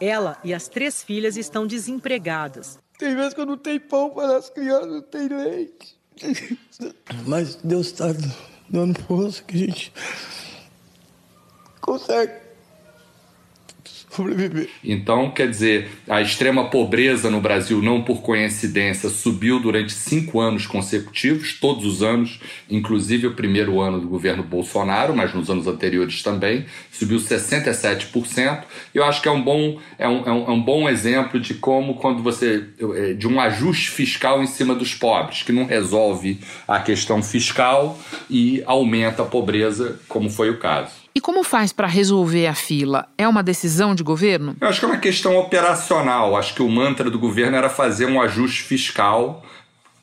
Ela 0.00 0.36
e 0.44 0.52
as 0.52 0.68
três 0.68 1.02
filhas 1.02 1.36
estão 1.36 1.66
desempregadas. 1.66 2.78
Tem 2.98 3.14
vezes 3.14 3.34
que 3.34 3.40
eu 3.40 3.46
não 3.46 3.56
tenho 3.56 3.80
pão 3.80 4.10
para 4.10 4.36
as 4.36 4.48
crianças, 4.50 4.86
não 4.86 5.02
tem 5.02 5.28
leite. 5.28 5.98
Mas 7.26 7.56
Deus 7.56 7.86
está 7.88 8.06
dando 8.68 9.00
força 9.02 9.42
que 9.42 9.54
a 9.56 9.58
gente 9.58 9.92
consegue 11.80 12.43
sobreviver. 14.14 14.68
Então, 14.82 15.30
quer 15.30 15.48
dizer, 15.48 15.88
a 16.08 16.20
extrema 16.22 16.70
pobreza 16.70 17.30
no 17.30 17.40
Brasil, 17.40 17.82
não 17.82 18.02
por 18.02 18.22
coincidência, 18.22 19.08
subiu 19.08 19.60
durante 19.60 19.92
cinco 19.92 20.40
anos 20.40 20.66
consecutivos, 20.66 21.58
todos 21.58 21.84
os 21.84 22.02
anos, 22.02 22.40
inclusive 22.70 23.26
o 23.26 23.34
primeiro 23.34 23.80
ano 23.80 24.00
do 24.00 24.08
governo 24.08 24.42
Bolsonaro, 24.42 25.14
mas 25.14 25.34
nos 25.34 25.50
anos 25.50 25.66
anteriores 25.66 26.22
também, 26.22 26.66
subiu 26.90 27.18
67%. 27.18 28.64
Eu 28.94 29.04
acho 29.04 29.20
que 29.20 29.28
é 29.28 29.32
um 29.32 29.42
bom, 29.42 29.78
é 29.98 30.08
um, 30.08 30.26
é 30.26 30.32
um, 30.32 30.46
é 30.46 30.50
um 30.50 30.62
bom 30.62 30.88
exemplo 30.88 31.40
de 31.40 31.54
como, 31.54 31.94
quando 31.94 32.22
você. 32.22 32.64
É, 32.96 33.12
de 33.14 33.26
um 33.26 33.40
ajuste 33.40 33.90
fiscal 33.90 34.42
em 34.42 34.46
cima 34.46 34.74
dos 34.74 34.94
pobres, 34.94 35.42
que 35.42 35.52
não 35.52 35.64
resolve 35.64 36.38
a 36.66 36.78
questão 36.78 37.22
fiscal 37.22 37.98
e 38.30 38.62
aumenta 38.66 39.22
a 39.22 39.26
pobreza, 39.26 40.00
como 40.08 40.30
foi 40.30 40.50
o 40.50 40.58
caso. 40.58 41.03
E 41.16 41.20
como 41.20 41.44
faz 41.44 41.72
para 41.72 41.86
resolver 41.86 42.48
a 42.48 42.54
fila? 42.54 43.06
É 43.16 43.28
uma 43.28 43.40
decisão 43.40 43.94
de 43.94 44.02
governo? 44.02 44.56
Eu 44.60 44.66
acho 44.66 44.80
que 44.80 44.84
é 44.84 44.88
uma 44.88 44.98
questão 44.98 45.36
operacional. 45.36 46.36
Acho 46.36 46.52
que 46.52 46.62
o 46.62 46.68
mantra 46.68 47.08
do 47.08 47.20
governo 47.20 47.56
era 47.56 47.70
fazer 47.70 48.06
um 48.06 48.20
ajuste 48.20 48.64
fiscal 48.64 49.44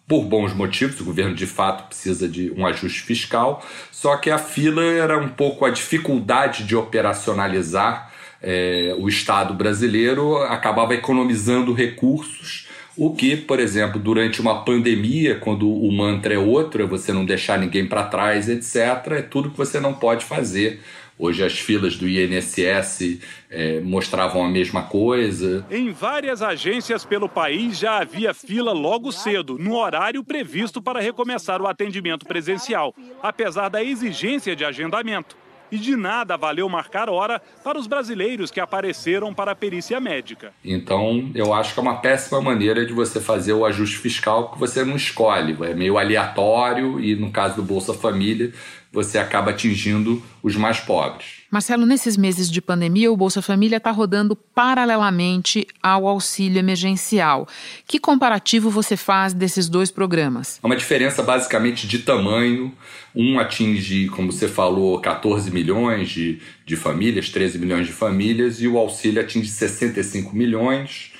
por 0.07 0.23
bons 0.23 0.53
motivos, 0.53 0.99
o 0.99 1.05
governo 1.05 1.35
de 1.35 1.45
fato 1.45 1.87
precisa 1.87 2.27
de 2.27 2.51
um 2.57 2.65
ajuste 2.65 3.01
fiscal, 3.01 3.65
só 3.91 4.17
que 4.17 4.29
a 4.29 4.37
fila 4.37 4.83
era 4.83 5.17
um 5.17 5.29
pouco 5.29 5.63
a 5.63 5.69
dificuldade 5.69 6.65
de 6.65 6.75
operacionalizar 6.75 8.11
é, 8.41 8.93
o 8.97 9.07
Estado 9.07 9.53
brasileiro, 9.53 10.35
acabava 10.43 10.93
economizando 10.93 11.73
recursos, 11.73 12.67
o 12.97 13.15
que, 13.15 13.37
por 13.37 13.59
exemplo, 13.59 14.01
durante 14.01 14.41
uma 14.41 14.65
pandemia, 14.65 15.35
quando 15.35 15.71
o 15.71 15.89
mantra 15.93 16.33
é 16.33 16.37
outro, 16.37 16.83
é 16.83 16.85
você 16.85 17.13
não 17.13 17.23
deixar 17.23 17.57
ninguém 17.57 17.87
para 17.87 18.03
trás, 18.03 18.49
etc., 18.49 19.11
é 19.11 19.21
tudo 19.21 19.49
que 19.49 19.57
você 19.57 19.79
não 19.79 19.93
pode 19.93 20.25
fazer 20.25 20.81
Hoje 21.21 21.43
as 21.43 21.59
filas 21.59 21.95
do 21.95 22.09
INSS 22.09 23.19
é, 23.47 23.79
mostravam 23.79 24.43
a 24.43 24.49
mesma 24.49 24.81
coisa. 24.81 25.63
Em 25.69 25.91
várias 25.91 26.41
agências 26.41 27.05
pelo 27.05 27.29
país 27.29 27.77
já 27.77 27.99
havia 27.99 28.33
fila 28.33 28.71
logo 28.71 29.11
cedo, 29.11 29.55
no 29.59 29.75
horário 29.75 30.23
previsto 30.23 30.81
para 30.81 30.99
recomeçar 30.99 31.61
o 31.61 31.67
atendimento 31.67 32.25
presencial, 32.25 32.95
apesar 33.21 33.69
da 33.69 33.83
exigência 33.83 34.55
de 34.55 34.65
agendamento. 34.65 35.37
E 35.71 35.77
de 35.77 35.95
nada 35.95 36.35
valeu 36.35 36.67
marcar 36.67 37.07
hora 37.07 37.41
para 37.63 37.79
os 37.79 37.87
brasileiros 37.87 38.51
que 38.51 38.59
apareceram 38.59 39.33
para 39.33 39.51
a 39.51 39.55
perícia 39.55 40.01
médica. 40.01 40.51
Então, 40.65 41.31
eu 41.33 41.53
acho 41.53 41.73
que 41.73 41.79
é 41.79 41.83
uma 41.83 42.01
péssima 42.01 42.41
maneira 42.41 42.85
de 42.85 42.91
você 42.91 43.21
fazer 43.21 43.53
o 43.53 43.63
ajuste 43.63 43.97
fiscal 43.97 44.51
que 44.51 44.59
você 44.59 44.83
não 44.83 44.97
escolhe. 44.97 45.55
É 45.61 45.73
meio 45.73 45.97
aleatório 45.97 46.99
e, 46.99 47.15
no 47.15 47.31
caso 47.31 47.55
do 47.55 47.63
Bolsa 47.63 47.93
Família, 47.93 48.51
você 48.91 49.17
acaba 49.17 49.51
atingindo 49.51 50.21
os 50.43 50.55
mais 50.55 50.79
pobres. 50.79 51.41
Marcelo, 51.49 51.85
nesses 51.85 52.17
meses 52.17 52.49
de 52.49 52.61
pandemia, 52.61 53.11
o 53.11 53.15
Bolsa 53.15 53.41
Família 53.41 53.77
está 53.77 53.91
rodando 53.91 54.35
paralelamente 54.35 55.65
ao 55.81 56.07
auxílio 56.07 56.59
emergencial. 56.59 57.47
Que 57.87 57.99
comparativo 57.99 58.69
você 58.69 58.97
faz 58.97 59.33
desses 59.33 59.69
dois 59.69 59.91
programas? 59.91 60.59
É 60.61 60.65
uma 60.65 60.75
diferença 60.75 61.23
basicamente 61.23 61.87
de 61.87 61.99
tamanho. 61.99 62.73
Um 63.15 63.39
atinge, 63.39 64.07
como 64.09 64.31
você 64.31 64.47
falou, 64.47 64.99
14 64.99 65.51
milhões 65.51 66.09
de, 66.09 66.39
de 66.65 66.75
famílias, 66.75 67.29
13 67.29 67.59
milhões 67.59 67.87
de 67.87 67.93
famílias, 67.93 68.61
e 68.61 68.67
o 68.67 68.77
auxílio 68.77 69.21
atinge 69.21 69.49
65 69.49 70.35
milhões. 70.35 71.11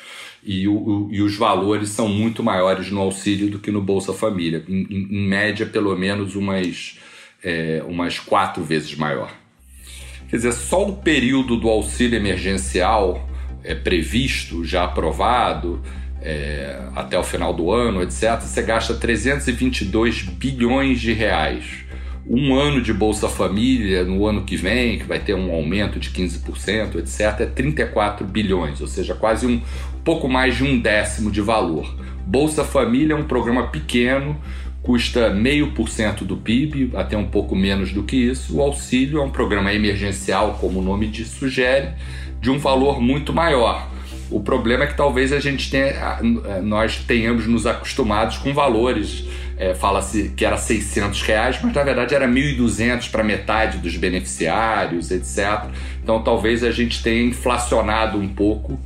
E, 0.43 0.67
o, 0.67 1.07
e, 1.11 1.21
os 1.21 1.35
valores 1.35 1.89
são 1.89 2.07
muito 2.07 2.41
maiores 2.41 2.89
no 2.89 2.99
auxílio 2.99 3.49
do 3.49 3.59
que 3.59 3.69
no 3.69 3.81
Bolsa 3.81 4.11
Família. 4.11 4.65
Em, 4.67 4.87
em, 4.89 5.07
em 5.11 5.27
média, 5.27 5.67
pelo 5.67 5.95
menos 5.95 6.35
umas 6.35 6.97
é, 7.43 7.83
umas 7.87 8.19
quatro 8.19 8.63
vezes 8.63 8.95
maior. 8.95 9.31
Quer 10.29 10.37
dizer, 10.37 10.53
só 10.53 10.87
o 10.87 10.95
período 10.95 11.57
do 11.57 11.69
auxílio 11.69 12.17
emergencial 12.17 13.27
é 13.63 13.75
previsto, 13.75 14.63
já 14.63 14.85
aprovado, 14.85 15.81
é, 16.21 16.79
até 16.95 17.17
o 17.17 17.23
final 17.23 17.53
do 17.53 17.71
ano, 17.71 18.01
etc., 18.01 18.39
você 18.39 18.61
gasta 18.61 18.93
322 18.93 20.21
bilhões 20.21 21.01
de 21.01 21.13
reais. 21.13 21.65
Um 22.27 22.53
ano 22.55 22.81
de 22.81 22.93
Bolsa 22.93 23.27
Família 23.27 24.03
no 24.03 24.25
ano 24.27 24.43
que 24.43 24.55
vem, 24.55 24.99
que 24.99 25.05
vai 25.05 25.19
ter 25.19 25.33
um 25.33 25.51
aumento 25.51 25.99
de 25.99 26.11
15%, 26.11 26.95
etc., 26.99 27.41
é 27.41 27.45
34 27.47 28.25
bilhões, 28.25 28.79
ou 28.79 28.87
seja, 28.87 29.15
quase 29.15 29.47
um 29.47 29.61
pouco 30.03 30.29
mais 30.29 30.55
de 30.55 30.63
um 30.63 30.79
décimo 30.79 31.31
de 31.31 31.41
valor. 31.41 31.93
Bolsa 32.25 32.63
Família 32.63 33.13
é 33.13 33.17
um 33.17 33.25
programa 33.25 33.67
pequeno, 33.67 34.39
custa 34.81 35.29
meio 35.29 35.71
por 35.73 35.89
cento 35.89 36.25
do 36.25 36.35
PIB, 36.35 36.91
até 36.95 37.15
um 37.15 37.27
pouco 37.27 37.55
menos 37.55 37.91
do 37.91 38.03
que 38.03 38.15
isso. 38.15 38.57
O 38.57 38.61
auxílio 38.61 39.19
é 39.19 39.23
um 39.23 39.29
programa 39.29 39.73
emergencial, 39.73 40.57
como 40.59 40.79
o 40.79 40.81
nome 40.81 41.07
diz, 41.07 41.27
sugere, 41.27 41.89
de 42.39 42.49
um 42.49 42.57
valor 42.57 42.99
muito 42.99 43.31
maior. 43.31 43.89
O 44.31 44.39
problema 44.39 44.85
é 44.85 44.87
que 44.87 44.95
talvez 44.95 45.33
a 45.33 45.39
gente 45.39 45.69
tenha, 45.69 46.19
nós 46.63 46.97
tenhamos 47.05 47.45
nos 47.45 47.67
acostumados 47.67 48.37
com 48.37 48.53
valores. 48.53 49.25
É, 49.57 49.75
Fala-se 49.75 50.29
que 50.29 50.43
era 50.43 50.57
600 50.57 51.21
reais, 51.21 51.59
mas 51.61 51.73
na 51.73 51.83
verdade 51.83 52.15
era 52.15 52.27
1.200 52.27 53.11
para 53.11 53.23
metade 53.23 53.77
dos 53.77 53.95
beneficiários, 53.97 55.11
etc. 55.11 55.65
Então 56.01 56.23
talvez 56.23 56.63
a 56.63 56.71
gente 56.71 57.03
tenha 57.03 57.21
inflacionado 57.21 58.17
um 58.17 58.29
pouco 58.29 58.79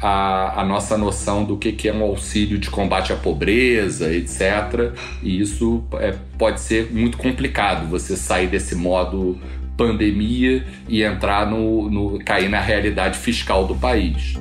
a, 0.00 0.60
a, 0.60 0.64
nossa 0.64 0.96
noção 0.96 1.44
do 1.44 1.56
que, 1.56 1.72
que 1.72 1.88
é 1.88 1.92
um 1.92 2.02
auxílio 2.02 2.58
de 2.58 2.70
combate 2.70 3.12
à 3.12 3.16
pobreza, 3.16 4.12
etc. 4.12 4.92
E 5.22 5.40
isso 5.40 5.84
é, 5.94 6.14
pode 6.38 6.60
ser 6.60 6.92
muito 6.92 7.16
complicado, 7.16 7.88
você 7.88 8.16
sair 8.16 8.48
desse 8.48 8.74
modo 8.74 9.38
pandemia 9.76 10.64
e 10.88 11.02
entrar 11.02 11.46
no, 11.46 11.90
no 11.90 12.18
cair 12.24 12.48
na 12.48 12.60
realidade 12.60 13.18
fiscal 13.18 13.66
do 13.66 13.74
país. 13.74 14.34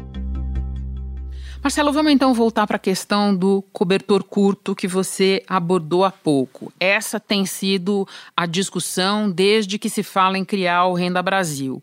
Marcelo, 1.65 1.91
vamos 1.91 2.11
então 2.11 2.31
voltar 2.31 2.67
para 2.67 2.75
a 2.75 2.79
questão 2.79 3.35
do 3.35 3.63
cobertor 3.73 4.23
curto 4.23 4.75
que 4.75 4.87
você 4.87 5.41
abordou 5.47 6.05
há 6.05 6.11
pouco. 6.11 6.71
Essa 6.79 7.19
tem 7.19 7.43
sido 7.43 8.07
a 8.37 8.45
discussão 8.45 9.31
desde 9.31 9.79
que 9.79 9.89
se 9.89 10.03
fala 10.03 10.37
em 10.37 10.45
criar 10.45 10.85
o 10.85 10.93
Renda 10.93 11.23
Brasil. 11.23 11.81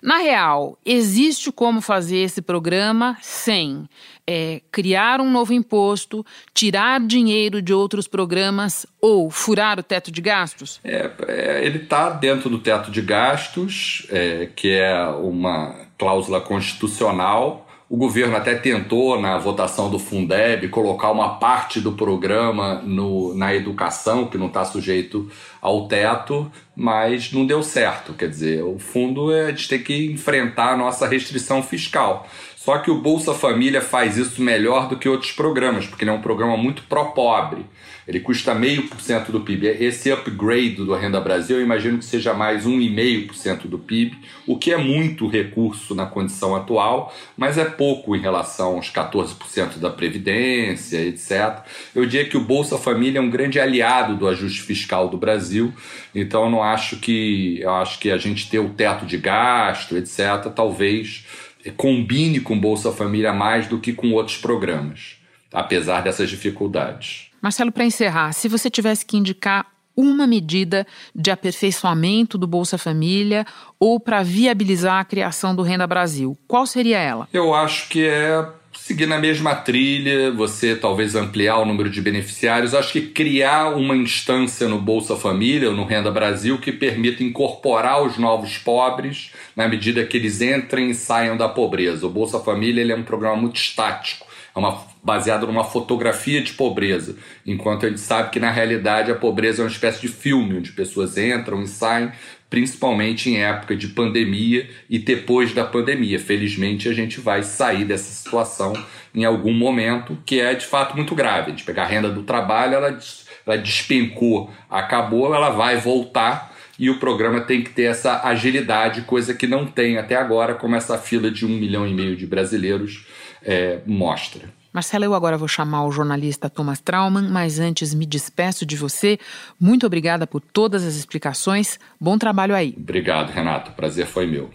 Na 0.00 0.18
real, 0.18 0.78
existe 0.86 1.50
como 1.50 1.80
fazer 1.80 2.18
esse 2.18 2.40
programa 2.40 3.18
sem 3.20 3.88
é, 4.24 4.62
criar 4.70 5.20
um 5.20 5.28
novo 5.28 5.52
imposto, 5.52 6.24
tirar 6.54 7.00
dinheiro 7.00 7.60
de 7.60 7.74
outros 7.74 8.06
programas 8.06 8.86
ou 9.00 9.32
furar 9.32 9.80
o 9.80 9.82
teto 9.82 10.12
de 10.12 10.20
gastos? 10.20 10.78
É, 10.84 11.10
é, 11.26 11.66
ele 11.66 11.78
está 11.78 12.08
dentro 12.08 12.48
do 12.48 12.60
teto 12.60 12.88
de 12.88 13.02
gastos, 13.02 14.06
é, 14.10 14.48
que 14.54 14.70
é 14.70 15.04
uma 15.08 15.74
cláusula 15.98 16.40
constitucional 16.40 17.63
o 17.88 17.96
governo 17.96 18.36
até 18.36 18.54
tentou, 18.54 19.20
na 19.20 19.36
votação 19.38 19.90
do 19.90 19.98
Fundeb, 19.98 20.68
colocar 20.68 21.10
uma 21.10 21.38
parte 21.38 21.80
do 21.80 21.92
programa 21.92 22.80
no, 22.82 23.34
na 23.34 23.54
educação, 23.54 24.26
que 24.26 24.38
não 24.38 24.46
está 24.46 24.64
sujeito 24.64 25.30
ao 25.60 25.86
teto, 25.86 26.50
mas 26.74 27.30
não 27.32 27.46
deu 27.46 27.62
certo. 27.62 28.14
Quer 28.14 28.28
dizer, 28.28 28.64
o 28.64 28.78
fundo 28.78 29.32
é, 29.32 29.48
gente 29.50 29.68
tem 29.68 29.82
que 29.82 30.12
enfrentar 30.12 30.72
a 30.72 30.76
nossa 30.76 31.06
restrição 31.06 31.62
fiscal. 31.62 32.26
Só 32.64 32.78
que 32.78 32.90
o 32.90 32.94
Bolsa 32.94 33.34
Família 33.34 33.82
faz 33.82 34.16
isso 34.16 34.40
melhor 34.40 34.88
do 34.88 34.96
que 34.96 35.06
outros 35.06 35.32
programas, 35.32 35.86
porque 35.86 36.02
ele 36.02 36.10
é 36.10 36.14
um 36.14 36.22
programa 36.22 36.56
muito 36.56 36.82
pró-pobre. 36.84 37.66
Ele 38.08 38.20
custa 38.20 38.54
meio 38.54 38.88
por 38.88 39.02
cento 39.02 39.30
do 39.30 39.40
PIB. 39.40 39.66
Esse 39.66 40.10
upgrade 40.10 40.76
do 40.76 40.94
Renda 40.94 41.20
Brasil, 41.20 41.58
eu 41.58 41.62
imagino 41.62 41.98
que 41.98 42.06
seja 42.06 42.32
mais 42.32 42.64
1,5% 42.64 43.66
do 43.66 43.78
PIB, 43.78 44.16
o 44.46 44.56
que 44.56 44.72
é 44.72 44.78
muito 44.78 45.28
recurso 45.28 45.94
na 45.94 46.06
condição 46.06 46.56
atual, 46.56 47.14
mas 47.36 47.58
é 47.58 47.66
pouco 47.66 48.16
em 48.16 48.20
relação 48.20 48.76
aos 48.76 48.90
14% 48.90 49.76
da 49.78 49.90
Previdência, 49.90 51.02
etc. 51.02 51.66
Eu 51.94 52.06
diria 52.06 52.26
que 52.26 52.38
o 52.38 52.44
Bolsa 52.44 52.78
Família 52.78 53.18
é 53.18 53.22
um 53.22 53.28
grande 53.28 53.60
aliado 53.60 54.16
do 54.16 54.26
ajuste 54.26 54.62
fiscal 54.62 55.10
do 55.10 55.18
Brasil, 55.18 55.70
então 56.14 56.44
eu 56.44 56.50
não 56.50 56.62
acho 56.62 56.96
que 56.96 57.60
eu 57.60 57.74
acho 57.74 57.98
que 57.98 58.10
a 58.10 58.16
gente 58.16 58.48
ter 58.48 58.58
o 58.58 58.70
teto 58.70 59.04
de 59.04 59.18
gasto, 59.18 59.98
etc., 59.98 60.50
talvez 60.54 61.26
combine 61.72 62.40
com 62.40 62.58
Bolsa 62.58 62.92
Família 62.92 63.32
mais 63.32 63.66
do 63.66 63.78
que 63.78 63.92
com 63.92 64.12
outros 64.12 64.36
programas, 64.36 65.16
apesar 65.52 66.02
dessas 66.02 66.28
dificuldades. 66.28 67.30
Marcelo, 67.40 67.70
para 67.70 67.84
encerrar, 67.84 68.32
se 68.32 68.48
você 68.48 68.70
tivesse 68.70 69.04
que 69.04 69.16
indicar 69.16 69.66
uma 69.96 70.26
medida 70.26 70.86
de 71.14 71.30
aperfeiçoamento 71.30 72.36
do 72.36 72.46
Bolsa 72.46 72.76
Família 72.76 73.46
ou 73.78 74.00
para 74.00 74.22
viabilizar 74.22 75.00
a 75.00 75.04
criação 75.04 75.54
do 75.54 75.62
Renda 75.62 75.86
Brasil, 75.86 76.36
qual 76.48 76.66
seria 76.66 76.98
ela? 76.98 77.28
Eu 77.32 77.54
acho 77.54 77.88
que 77.88 78.06
é 78.06 78.44
seguir 78.76 79.06
na 79.06 79.18
mesma 79.18 79.54
trilha, 79.54 80.30
você 80.30 80.76
talvez 80.76 81.14
ampliar 81.14 81.58
o 81.58 81.64
número 81.64 81.88
de 81.88 82.00
beneficiários. 82.00 82.74
Acho 82.74 82.92
que 82.92 83.02
criar 83.02 83.70
uma 83.70 83.96
instância 83.96 84.68
no 84.68 84.78
Bolsa 84.78 85.16
Família 85.16 85.70
ou 85.70 85.76
no 85.76 85.84
Renda 85.84 86.10
Brasil 86.10 86.58
que 86.58 86.72
permita 86.72 87.22
incorporar 87.22 88.02
os 88.02 88.18
novos 88.18 88.58
pobres 88.58 89.32
na 89.56 89.68
medida 89.68 90.04
que 90.04 90.16
eles 90.16 90.40
entrem 90.40 90.90
e 90.90 90.94
saiam 90.94 91.36
da 91.36 91.48
pobreza. 91.48 92.06
O 92.06 92.10
Bolsa 92.10 92.40
Família 92.40 92.80
ele 92.80 92.92
é 92.92 92.96
um 92.96 93.02
programa 93.02 93.36
muito 93.36 93.56
estático, 93.56 94.26
é 94.54 94.58
uma, 94.58 94.84
baseado 95.02 95.46
numa 95.46 95.64
fotografia 95.64 96.42
de 96.42 96.52
pobreza, 96.52 97.16
enquanto 97.46 97.86
a 97.86 97.88
gente 97.88 98.00
sabe 98.00 98.30
que 98.30 98.40
na 98.40 98.50
realidade 98.50 99.10
a 99.10 99.14
pobreza 99.14 99.62
é 99.62 99.64
uma 99.64 99.70
espécie 99.70 100.00
de 100.00 100.08
filme 100.08 100.58
onde 100.58 100.72
pessoas 100.72 101.16
entram 101.16 101.62
e 101.62 101.66
saem 101.66 102.12
principalmente 102.48 103.30
em 103.30 103.42
época 103.42 103.76
de 103.76 103.88
pandemia 103.88 104.68
e 104.88 104.98
depois 104.98 105.52
da 105.52 105.64
pandemia. 105.64 106.18
Felizmente, 106.18 106.88
a 106.88 106.92
gente 106.92 107.20
vai 107.20 107.42
sair 107.42 107.84
dessa 107.84 108.12
situação 108.12 108.72
em 109.14 109.24
algum 109.24 109.52
momento, 109.52 110.18
que 110.24 110.40
é 110.40 110.54
de 110.54 110.66
fato 110.66 110.96
muito 110.96 111.14
grave. 111.14 111.48
A 111.48 111.50
gente 111.50 111.64
pegar 111.64 111.84
a 111.84 111.86
renda 111.86 112.10
do 112.10 112.22
trabalho, 112.22 112.74
ela, 112.74 112.98
ela 113.46 113.56
despencou, 113.58 114.52
acabou, 114.68 115.34
ela 115.34 115.50
vai 115.50 115.76
voltar 115.76 116.54
e 116.78 116.90
o 116.90 116.98
programa 116.98 117.40
tem 117.40 117.62
que 117.62 117.70
ter 117.70 117.84
essa 117.84 118.26
agilidade, 118.26 119.02
coisa 119.02 119.32
que 119.32 119.46
não 119.46 119.64
tem 119.66 119.96
até 119.96 120.16
agora, 120.16 120.54
como 120.54 120.74
essa 120.74 120.98
fila 120.98 121.30
de 121.30 121.46
um 121.46 121.50
milhão 121.50 121.86
e 121.86 121.94
meio 121.94 122.16
de 122.16 122.26
brasileiros 122.26 123.06
é, 123.42 123.78
mostra. 123.86 124.48
Marcela, 124.74 125.04
eu 125.04 125.14
agora 125.14 125.38
vou 125.38 125.46
chamar 125.46 125.86
o 125.86 125.92
jornalista 125.92 126.50
Thomas 126.50 126.80
Trauman, 126.80 127.28
mas 127.30 127.60
antes 127.60 127.94
me 127.94 128.04
despeço 128.04 128.66
de 128.66 128.76
você. 128.76 129.20
Muito 129.58 129.86
obrigada 129.86 130.26
por 130.26 130.40
todas 130.40 130.82
as 130.82 130.96
explicações. 130.96 131.78
Bom 132.00 132.18
trabalho 132.18 132.56
aí. 132.56 132.74
Obrigado, 132.76 133.30
Renato. 133.30 133.70
Prazer 133.70 134.04
foi 134.04 134.26
meu. 134.26 134.50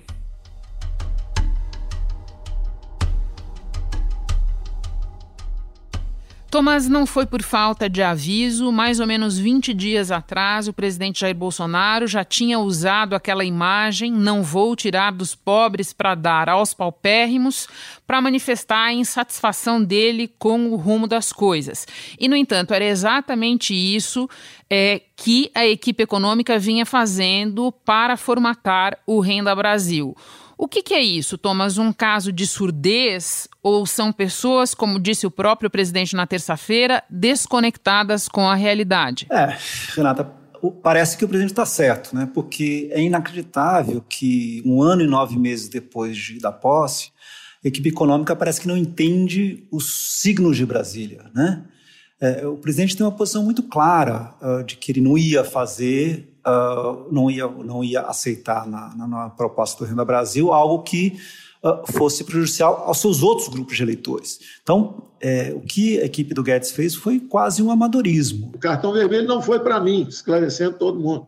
Thomas, 6.49 6.89
não 6.89 7.05
foi 7.05 7.27
por 7.27 7.43
falta 7.43 7.87
de 7.87 8.01
aviso. 8.01 8.71
Mais 8.71 8.99
ou 8.99 9.05
menos 9.05 9.37
20 9.37 9.71
dias 9.71 10.09
atrás, 10.09 10.67
o 10.67 10.73
presidente 10.73 11.19
Jair 11.19 11.35
Bolsonaro 11.35 12.07
já 12.07 12.23
tinha 12.23 12.57
usado 12.59 13.15
aquela 13.15 13.45
imagem: 13.45 14.11
não 14.11 14.41
vou 14.41 14.75
tirar 14.75 15.11
dos 15.11 15.35
pobres 15.35 15.93
para 15.93 16.15
dar 16.15 16.49
aos 16.49 16.73
paupérrimos, 16.73 17.67
para 18.07 18.19
manifestar 18.19 18.85
a 18.85 18.93
insatisfação 18.93 19.83
dele 19.83 20.27
com 20.39 20.71
o 20.71 20.75
rumo 20.75 21.05
das 21.05 21.31
coisas. 21.31 21.85
E, 22.19 22.27
no 22.27 22.35
entanto, 22.35 22.73
era 22.73 22.83
exatamente 22.83 23.73
isso 23.73 24.27
é, 24.67 25.01
que 25.15 25.51
a 25.53 25.67
equipe 25.67 26.01
econômica 26.01 26.57
vinha 26.57 26.85
fazendo 26.85 27.71
para 27.71 28.17
formatar 28.17 28.97
o 29.05 29.19
Renda 29.19 29.55
Brasil. 29.55 30.15
O 30.61 30.67
que, 30.67 30.83
que, 30.83 30.93
é 30.93 31.01
isso, 31.01 31.37
Thomas? 31.37 31.77
Um 31.77 31.93
caso 31.93 32.33
de 32.33 32.45
surdez 32.45 33.47
ou 33.63 33.85
são 33.85 34.11
pessoas, 34.11 34.73
como 34.73 34.99
disse 34.99 35.25
o 35.25 35.31
próprio 35.31 35.69
presidente 35.69 36.17
na 36.17 36.27
terça-feira, 36.27 37.01
desconectadas 37.09 38.27
com 38.27 38.41
a 38.41 38.55
realidade? 38.55 39.25
É, 39.31 39.55
Renata, 39.95 40.25
parece 40.83 41.17
que 41.17 41.23
o 41.23 41.29
presidente 41.29 41.53
está 41.53 41.65
certo, 41.65 42.13
né? 42.13 42.29
Porque 42.33 42.89
é 42.91 43.01
inacreditável 43.01 44.03
que 44.09 44.61
um 44.65 44.81
ano 44.81 45.01
e 45.01 45.07
nove 45.07 45.39
meses 45.39 45.69
depois 45.69 46.17
de, 46.17 46.39
da 46.39 46.51
posse, 46.51 47.13
a 47.63 47.67
equipe 47.69 47.87
econômica 47.87 48.35
parece 48.35 48.59
que 48.59 48.67
não 48.67 48.75
entende 48.75 49.65
os 49.71 50.19
signos 50.19 50.57
de 50.57 50.65
Brasília, 50.65 51.31
né? 51.33 51.63
É, 52.19 52.45
o 52.45 52.57
presidente 52.57 52.97
tem 52.97 53.05
uma 53.05 53.15
posição 53.15 53.45
muito 53.45 53.63
clara 53.63 54.35
uh, 54.41 54.61
de 54.65 54.75
que 54.75 54.91
ele 54.91 54.99
não 54.99 55.17
ia 55.17 55.41
fazer 55.41 56.37
uh, 56.49 57.07
não, 57.11 57.29
ia, 57.29 57.47
não 57.47 57.83
ia 57.83 58.01
aceitar 58.01 58.67
na, 58.67 58.95
na, 58.95 59.07
na, 59.07 59.29
proposta 59.29 59.83
do 59.83 59.89
Renda 59.89 60.03
Brasil 60.03 60.51
algo 60.51 60.83
que 60.83 61.19
uh, 61.63 61.91
fosse 61.91 62.23
prejudicial 62.23 62.83
aos 62.85 62.97
seus 62.99 63.21
outros 63.21 63.47
grupos 63.47 63.77
de 63.77 63.83
eleitores. 63.83 64.39
Então, 64.63 65.03
é, 65.21 65.53
o 65.55 65.61
que 65.61 65.99
a 65.99 66.05
equipe 66.05 66.33
do 66.33 66.43
Guedes 66.43 66.71
fez 66.71 66.95
foi 66.95 67.19
quase 67.19 67.61
um 67.61 67.69
amadorismo. 67.69 68.51
O 68.55 68.57
cartão 68.57 68.93
vermelho 68.93 69.27
não 69.27 69.41
foi 69.41 69.59
para 69.59 69.79
mim, 69.79 70.05
esclarecendo 70.09 70.77
todo 70.77 70.99
mundo. 70.99 71.27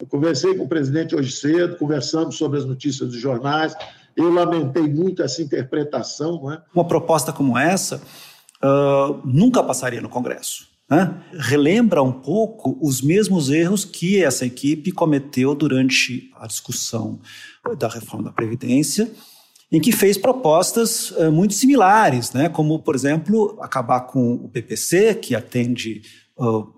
Eu 0.00 0.06
conversei 0.06 0.54
com 0.56 0.64
o 0.64 0.68
presidente 0.68 1.14
hoje 1.14 1.30
cedo, 1.30 1.76
conversamos 1.76 2.36
sobre 2.36 2.58
as 2.58 2.64
notícias 2.64 3.08
dos 3.08 3.20
jornais. 3.20 3.74
Eu 4.16 4.32
lamentei 4.32 4.82
muito 4.82 5.22
essa 5.22 5.40
interpretação. 5.40 6.50
É? 6.50 6.60
Uma 6.74 6.84
proposta 6.84 7.32
como 7.32 7.56
essa 7.56 8.02
uh, 8.62 9.20
nunca 9.24 9.62
passaria 9.62 10.00
no 10.00 10.08
Congresso 10.08 10.71
né, 10.92 11.14
relembra 11.38 12.02
um 12.02 12.12
pouco 12.12 12.76
os 12.82 13.00
mesmos 13.00 13.48
erros 13.48 13.82
que 13.82 14.22
essa 14.22 14.44
equipe 14.44 14.92
cometeu 14.92 15.54
durante 15.54 16.30
a 16.38 16.46
discussão 16.46 17.18
da 17.78 17.88
reforma 17.88 18.24
da 18.24 18.30
Previdência, 18.30 19.10
em 19.70 19.80
que 19.80 19.90
fez 19.90 20.18
propostas 20.18 21.10
uh, 21.12 21.32
muito 21.32 21.54
similares, 21.54 22.32
né, 22.32 22.50
como, 22.50 22.78
por 22.78 22.94
exemplo, 22.94 23.56
acabar 23.62 24.00
com 24.00 24.34
o 24.34 24.50
PPC, 24.50 25.14
que 25.14 25.34
atende 25.34 26.02
uh, 26.36 26.68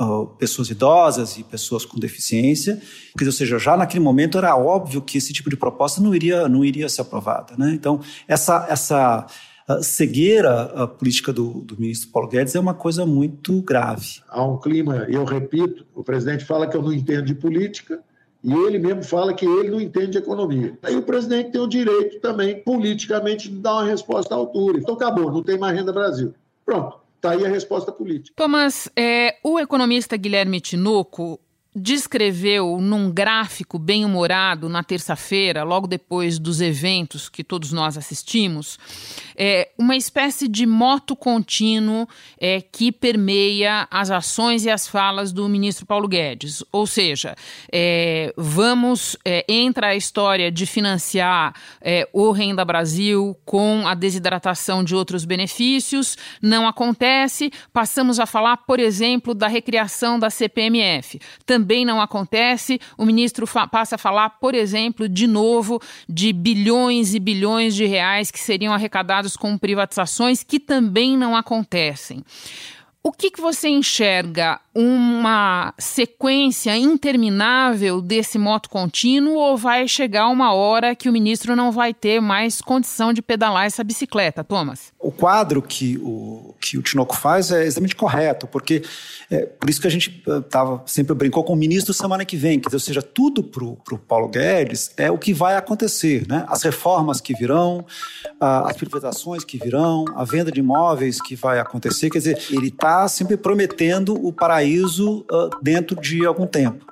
uh, 0.00 0.26
pessoas 0.38 0.70
idosas 0.70 1.36
e 1.36 1.42
pessoas 1.42 1.84
com 1.84 1.98
deficiência. 1.98 2.80
Ou 3.20 3.32
seja, 3.32 3.58
já 3.58 3.76
naquele 3.76 4.04
momento 4.04 4.38
era 4.38 4.56
óbvio 4.56 5.02
que 5.02 5.18
esse 5.18 5.32
tipo 5.32 5.50
de 5.50 5.56
proposta 5.56 6.00
não 6.00 6.14
iria, 6.14 6.48
não 6.48 6.64
iria 6.64 6.88
ser 6.88 7.00
aprovada. 7.00 7.56
Né? 7.58 7.72
Então, 7.74 8.00
essa, 8.28 8.66
essa 8.70 9.26
a 9.66 9.82
cegueira 9.82 10.62
a 10.62 10.86
política 10.86 11.32
do, 11.32 11.60
do, 11.62 11.78
ministro 11.78 12.10
Paulo 12.10 12.28
Guedes 12.28 12.54
é 12.54 12.60
uma 12.60 12.74
coisa 12.74 13.06
muito 13.06 13.62
grave. 13.62 14.20
Há 14.28 14.44
um 14.44 14.58
clima, 14.58 15.06
eu 15.08 15.24
repito, 15.24 15.86
o 15.94 16.04
presidente 16.04 16.44
fala 16.44 16.66
que 16.66 16.76
eu 16.76 16.82
não 16.82 16.92
entendo 16.92 17.24
de 17.24 17.34
política 17.34 18.02
e 18.42 18.52
ele 18.52 18.78
mesmo 18.78 19.02
fala 19.02 19.32
que 19.32 19.46
ele 19.46 19.70
não 19.70 19.80
entende 19.80 20.12
de 20.12 20.18
economia. 20.18 20.78
Aí 20.82 20.94
o 20.94 21.02
presidente 21.02 21.50
tem 21.50 21.60
o 21.60 21.66
direito 21.66 22.20
também, 22.20 22.62
politicamente, 22.62 23.48
de 23.48 23.56
dar 23.56 23.74
uma 23.74 23.84
resposta 23.84 24.34
à 24.34 24.36
altura. 24.36 24.78
Então 24.78 24.94
acabou, 24.94 25.32
não 25.32 25.42
tem 25.42 25.58
mais 25.58 25.74
renda 25.74 25.92
Brasil. 25.92 26.34
Pronto. 26.64 26.98
Está 27.16 27.30
aí 27.30 27.46
a 27.46 27.48
resposta 27.48 27.90
política. 27.90 28.34
Thomas, 28.36 28.90
é, 28.94 29.36
o 29.42 29.58
economista 29.58 30.14
Guilherme 30.14 30.60
Tinoco 30.60 31.40
descreveu 31.74 32.78
num 32.80 33.10
gráfico 33.10 33.78
bem 33.78 34.04
humorado 34.04 34.68
na 34.68 34.84
terça-feira, 34.84 35.64
logo 35.64 35.88
depois 35.88 36.38
dos 36.38 36.60
eventos 36.60 37.28
que 37.28 37.42
todos 37.42 37.72
nós 37.72 37.98
assistimos, 37.98 38.78
é, 39.36 39.68
uma 39.76 39.96
espécie 39.96 40.48
de 40.48 40.66
moto 40.66 41.14
contínuo 41.14 42.08
é, 42.38 42.60
que 42.60 42.90
permeia 42.90 43.86
as 43.90 44.10
ações 44.10 44.64
e 44.64 44.70
as 44.70 44.88
falas 44.88 45.32
do 45.32 45.48
ministro 45.48 45.84
Paulo 45.84 46.08
Guedes. 46.08 46.64
Ou 46.72 46.86
seja, 46.86 47.36
é, 47.70 48.32
vamos, 48.36 49.16
é, 49.24 49.44
entra 49.48 49.88
a 49.88 49.96
história 49.96 50.50
de 50.50 50.66
financiar 50.66 51.54
é, 51.80 52.08
o 52.12 52.30
Renda 52.30 52.64
Brasil 52.64 53.36
com 53.44 53.86
a 53.86 53.94
desidratação 53.94 54.82
de 54.82 54.94
outros 54.94 55.24
benefícios, 55.24 56.16
não 56.40 56.66
acontece, 56.66 57.50
passamos 57.72 58.18
a 58.18 58.26
falar, 58.26 58.58
por 58.58 58.80
exemplo, 58.80 59.34
da 59.34 59.48
recriação 59.48 60.18
da 60.18 60.30
CPMF. 60.30 61.20
Também 61.44 61.64
também 61.64 61.86
não 61.86 61.98
acontece. 61.98 62.78
O 62.98 63.06
ministro 63.06 63.46
passa 63.70 63.94
a 63.94 63.98
falar, 63.98 64.30
por 64.38 64.54
exemplo, 64.54 65.08
de 65.08 65.26
novo, 65.26 65.80
de 66.06 66.30
bilhões 66.30 67.14
e 67.14 67.18
bilhões 67.18 67.74
de 67.74 67.86
reais 67.86 68.30
que 68.30 68.38
seriam 68.38 68.74
arrecadados 68.74 69.23
com 69.36 69.56
privatizações 69.56 70.42
que 70.42 70.60
também 70.60 71.16
não 71.16 71.34
acontecem. 71.34 72.22
O 73.06 73.12
que, 73.12 73.30
que 73.30 73.38
você 73.38 73.68
enxerga? 73.68 74.58
Uma 74.74 75.74
sequência 75.78 76.74
interminável 76.74 78.00
desse 78.00 78.38
moto 78.38 78.70
contínuo 78.70 79.34
ou 79.34 79.58
vai 79.58 79.86
chegar 79.86 80.26
uma 80.28 80.54
hora 80.54 80.96
que 80.96 81.06
o 81.06 81.12
ministro 81.12 81.54
não 81.54 81.70
vai 81.70 81.92
ter 81.92 82.18
mais 82.18 82.62
condição 82.62 83.12
de 83.12 83.20
pedalar 83.20 83.66
essa 83.66 83.84
bicicleta, 83.84 84.42
Thomas? 84.42 84.90
O 84.98 85.12
quadro 85.12 85.60
que 85.60 85.98
o, 85.98 86.54
que 86.58 86.78
o 86.78 86.82
Tinoco 86.82 87.14
faz 87.14 87.50
é 87.50 87.66
exatamente 87.66 87.94
correto, 87.94 88.46
porque 88.46 88.82
é, 89.30 89.44
por 89.44 89.68
isso 89.68 89.82
que 89.82 89.86
a 89.86 89.90
gente 89.90 90.22
eh, 90.26 90.40
tava, 90.40 90.82
sempre 90.86 91.14
brincou 91.14 91.44
com 91.44 91.52
o 91.52 91.56
ministro 91.56 91.92
semana 91.92 92.24
que 92.24 92.38
vem, 92.38 92.58
dizer, 92.58 92.76
ou 92.76 92.80
seja, 92.80 93.02
tudo 93.02 93.44
para 93.44 93.64
o 93.64 93.98
Paulo 93.98 94.28
Guedes 94.28 94.92
é 94.96 95.10
o 95.10 95.18
que 95.18 95.34
vai 95.34 95.56
acontecer, 95.56 96.26
né? 96.26 96.46
As 96.48 96.62
reformas 96.62 97.20
que 97.20 97.34
virão, 97.34 97.84
as 98.40 98.76
privatizações 98.76 99.44
que 99.44 99.58
virão, 99.58 100.06
a 100.16 100.24
venda 100.24 100.50
de 100.50 100.60
imóveis 100.60 101.20
que 101.20 101.36
vai 101.36 101.60
acontecer, 101.60 102.08
quer 102.08 102.18
dizer, 102.18 102.42
ele 102.50 102.68
está 102.68 102.93
sempre 103.08 103.36
prometendo 103.36 104.14
o 104.14 104.32
paraíso 104.32 105.24
uh, 105.30 105.50
dentro 105.62 106.00
de 106.00 106.24
algum 106.24 106.46
tempo. 106.46 106.84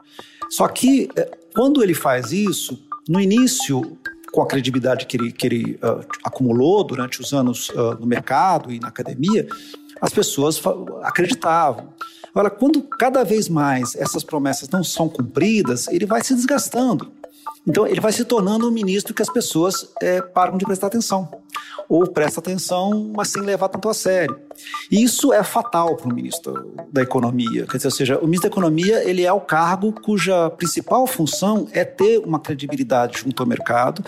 Só 0.51 0.69
que, 0.69 1.09
uh, 1.19 1.37
quando 1.55 1.83
ele 1.83 1.95
faz 1.95 2.33
isso, 2.33 2.79
no 3.09 3.21
início, 3.21 3.99
com 4.33 4.41
a 4.43 4.47
credibilidade 4.47 5.07
que 5.07 5.17
ele, 5.17 5.33
que 5.33 5.47
ele 5.47 5.79
uh, 5.83 6.05
acumulou 6.25 6.83
durante 6.83 7.21
os 7.21 7.33
anos 7.33 7.69
uh, 7.71 7.95
no 8.01 8.07
mercado 8.07 8.73
e 8.73 8.81
na 8.81 8.89
academia, 8.89 9.47
as 10.01 10.13
pessoas 10.13 10.61
acreditavam. 11.03 11.93
Agora, 12.35 12.49
quando 12.49 12.83
cada 12.83 13.23
vez 13.25 13.49
mais 13.49 13.95
essas 13.95 14.25
promessas 14.25 14.69
não 14.71 14.83
são 14.83 15.09
cumpridas, 15.09 15.87
ele 15.89 16.07
vai 16.07 16.25
se 16.25 16.35
desgastando. 16.35 17.13
Então, 17.67 17.87
ele 17.87 18.01
vai 18.01 18.13
se 18.13 18.25
tornando 18.25 18.69
um 18.69 18.71
ministro 18.71 19.15
que 19.15 19.23
as 19.23 19.31
pessoas 19.31 19.89
é, 20.01 20.21
param 20.21 20.59
de 20.59 20.65
prestar 20.65 20.89
atenção. 20.89 21.29
Ou 21.89 22.07
prestam 22.07 22.41
atenção, 22.41 23.13
mas 23.15 23.29
sem 23.29 23.43
levar 23.43 23.69
tanto 23.69 23.89
a 23.89 23.95
sério. 23.95 24.39
E 24.91 25.03
isso 25.03 25.33
é 25.33 25.43
fatal 25.43 25.97
para 25.97 26.11
o 26.11 26.15
ministro 26.15 26.75
da 26.91 27.03
Economia. 27.03 27.67
Quer 27.67 27.77
dizer, 27.77 27.89
ou 27.89 27.93
seja, 27.93 28.19
o 28.19 28.25
ministro 28.25 28.49
da 28.49 28.55
Economia 28.55 29.09
ele 29.09 29.25
é 29.25 29.33
o 29.33 29.41
cargo 29.41 29.93
cuja 29.93 30.51
principal 30.51 31.07
função 31.07 31.69
é 31.73 31.85
ter 31.85 32.19
uma 32.19 32.41
credibilidade 32.41 33.21
junto 33.21 33.43
ao 33.43 33.49
mercado, 33.49 34.01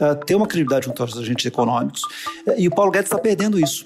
uh, 0.00 0.14
ter 0.24 0.34
uma 0.34 0.46
credibilidade 0.46 0.86
junto 0.86 1.02
aos 1.02 1.16
agentes 1.16 1.46
econômicos. 1.46 2.02
E 2.56 2.68
o 2.68 2.70
Paulo 2.70 2.90
Guedes 2.90 3.06
está 3.06 3.18
perdendo 3.18 3.58
isso. 3.58 3.84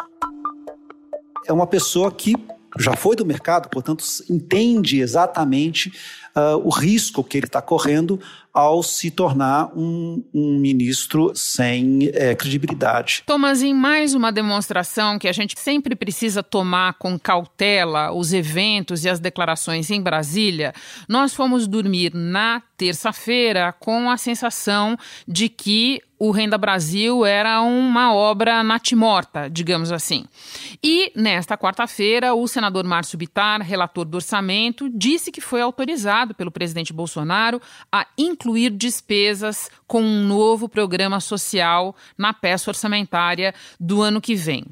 É 1.46 1.52
uma 1.52 1.66
pessoa 1.66 2.10
que 2.10 2.34
já 2.78 2.96
foi 2.96 3.16
do 3.16 3.24
mercado, 3.24 3.68
portanto, 3.68 4.04
entende 4.28 5.00
exatamente 5.00 5.92
uh, 6.34 6.56
o 6.64 6.70
risco 6.70 7.22
que 7.22 7.38
ele 7.38 7.46
está 7.46 7.62
correndo 7.62 8.20
ao 8.52 8.84
se 8.84 9.10
tornar 9.10 9.72
um, 9.76 10.22
um 10.32 10.58
ministro 10.58 11.32
sem 11.34 12.08
é, 12.14 12.36
credibilidade. 12.36 13.24
Thomas, 13.26 13.62
em 13.62 13.74
mais 13.74 14.14
uma 14.14 14.30
demonstração 14.30 15.18
que 15.18 15.26
a 15.26 15.32
gente 15.32 15.58
sempre 15.58 15.96
precisa 15.96 16.40
tomar 16.40 16.94
com 16.94 17.18
cautela 17.18 18.12
os 18.12 18.32
eventos 18.32 19.04
e 19.04 19.08
as 19.08 19.18
declarações 19.18 19.90
em 19.90 20.00
Brasília, 20.00 20.72
nós 21.08 21.34
fomos 21.34 21.66
dormir 21.66 22.12
na 22.14 22.62
terça-feira 22.76 23.72
com 23.72 24.08
a 24.08 24.16
sensação 24.16 24.96
de 25.26 25.48
que 25.48 26.00
o 26.26 26.30
Renda 26.30 26.56
Brasil 26.56 27.26
era 27.26 27.60
uma 27.60 28.14
obra 28.14 28.62
natimorta, 28.62 29.50
digamos 29.50 29.92
assim. 29.92 30.24
E 30.82 31.12
nesta 31.14 31.56
quarta-feira, 31.56 32.34
o 32.34 32.48
senador 32.48 32.82
Márcio 32.84 33.18
Bitar, 33.18 33.60
relator 33.60 34.06
do 34.06 34.14
orçamento, 34.14 34.88
disse 34.88 35.30
que 35.30 35.42
foi 35.42 35.60
autorizado 35.60 36.34
pelo 36.34 36.50
presidente 36.50 36.94
Bolsonaro 36.94 37.60
a 37.92 38.06
incluir 38.16 38.70
despesas 38.70 39.68
com 39.86 40.02
um 40.02 40.24
novo 40.24 40.66
programa 40.66 41.20
social 41.20 41.94
na 42.16 42.32
peça 42.32 42.70
orçamentária 42.70 43.54
do 43.78 44.00
ano 44.00 44.18
que 44.18 44.34
vem. 44.34 44.64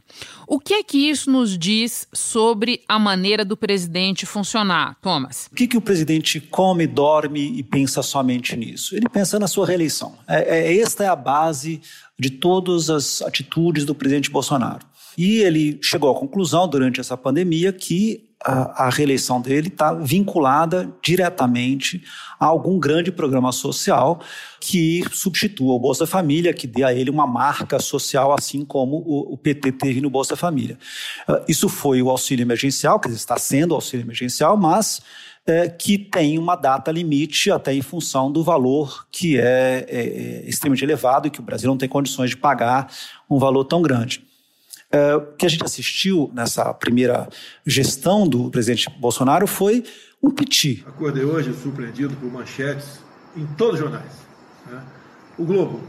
O 0.46 0.58
que 0.58 0.74
é 0.74 0.82
que 0.82 1.10
isso 1.10 1.30
nos 1.30 1.58
diz 1.58 2.08
sobre 2.12 2.82
a 2.88 2.98
maneira 2.98 3.44
do 3.44 3.56
presidente 3.56 4.24
funcionar, 4.24 4.96
Thomas? 5.02 5.48
O 5.52 5.54
que, 5.54 5.66
que 5.66 5.76
o 5.76 5.82
presidente 5.82 6.40
come, 6.40 6.86
dorme 6.86 7.58
e 7.58 7.62
pensa 7.62 8.02
somente 8.02 8.56
nisso? 8.56 8.96
Ele 8.96 9.08
pensa 9.08 9.38
na 9.38 9.46
sua 9.46 9.66
reeleição. 9.66 10.14
É, 10.26 10.58
é, 10.58 10.78
esta 10.78 11.04
é 11.04 11.08
a 11.08 11.16
base 11.16 11.41
de 11.50 12.30
todas 12.30 12.90
as 12.90 13.22
atitudes 13.22 13.84
do 13.84 13.94
presidente 13.94 14.30
Bolsonaro. 14.30 14.86
E 15.16 15.38
ele 15.38 15.78
chegou 15.82 16.10
à 16.10 16.18
conclusão 16.18 16.68
durante 16.68 17.00
essa 17.00 17.16
pandemia 17.16 17.72
que 17.72 18.32
a, 18.44 18.86
a 18.86 18.90
reeleição 18.90 19.40
dele 19.40 19.68
está 19.68 19.92
vinculada 19.92 20.92
diretamente 21.02 22.02
a 22.38 22.46
algum 22.46 22.78
grande 22.78 23.12
programa 23.12 23.52
social 23.52 24.20
que 24.60 25.04
substitua 25.12 25.74
o 25.74 25.78
Bolsa 25.78 26.06
Família, 26.06 26.52
que 26.52 26.66
dê 26.66 26.82
a 26.82 26.92
ele 26.92 27.10
uma 27.10 27.26
marca 27.26 27.78
social, 27.78 28.32
assim 28.32 28.64
como 28.64 28.96
o, 28.96 29.34
o 29.34 29.38
PT 29.38 29.72
teve 29.72 30.00
no 30.00 30.10
Bolsa 30.10 30.34
Família. 30.34 30.78
Uh, 31.28 31.44
isso 31.48 31.68
foi 31.68 32.02
o 32.02 32.10
auxílio 32.10 32.42
emergencial, 32.42 32.98
que 32.98 33.08
está 33.08 33.36
sendo 33.36 33.72
o 33.72 33.74
auxílio 33.76 34.04
emergencial, 34.04 34.56
mas 34.56 35.00
é, 35.46 35.68
que 35.68 35.98
tem 35.98 36.38
uma 36.38 36.54
data 36.54 36.90
limite 36.92 37.50
até 37.50 37.74
em 37.74 37.82
função 37.82 38.30
do 38.30 38.44
valor 38.44 39.06
que 39.10 39.38
é, 39.38 39.84
é, 39.88 40.00
é 40.44 40.48
extremamente 40.48 40.84
elevado 40.84 41.26
e 41.26 41.30
que 41.30 41.40
o 41.40 41.42
Brasil 41.42 41.68
não 41.68 41.76
tem 41.76 41.88
condições 41.88 42.30
de 42.30 42.36
pagar 42.36 42.92
um 43.28 43.38
valor 43.38 43.64
tão 43.64 43.82
grande. 43.82 44.24
É, 44.90 45.16
o 45.16 45.22
que 45.32 45.46
a 45.46 45.48
gente 45.48 45.64
assistiu 45.64 46.30
nessa 46.34 46.72
primeira 46.74 47.28
gestão 47.66 48.28
do 48.28 48.50
presidente 48.50 48.90
Bolsonaro 49.00 49.46
foi 49.46 49.84
um 50.22 50.30
piti. 50.30 50.84
Acordei 50.86 51.24
hoje 51.24 51.52
surpreendido 51.54 52.14
por 52.16 52.30
manchetes 52.30 53.00
em 53.36 53.46
todos 53.56 53.74
os 53.74 53.80
jornais. 53.80 54.12
Né? 54.70 54.80
O 55.38 55.44
Globo, 55.44 55.80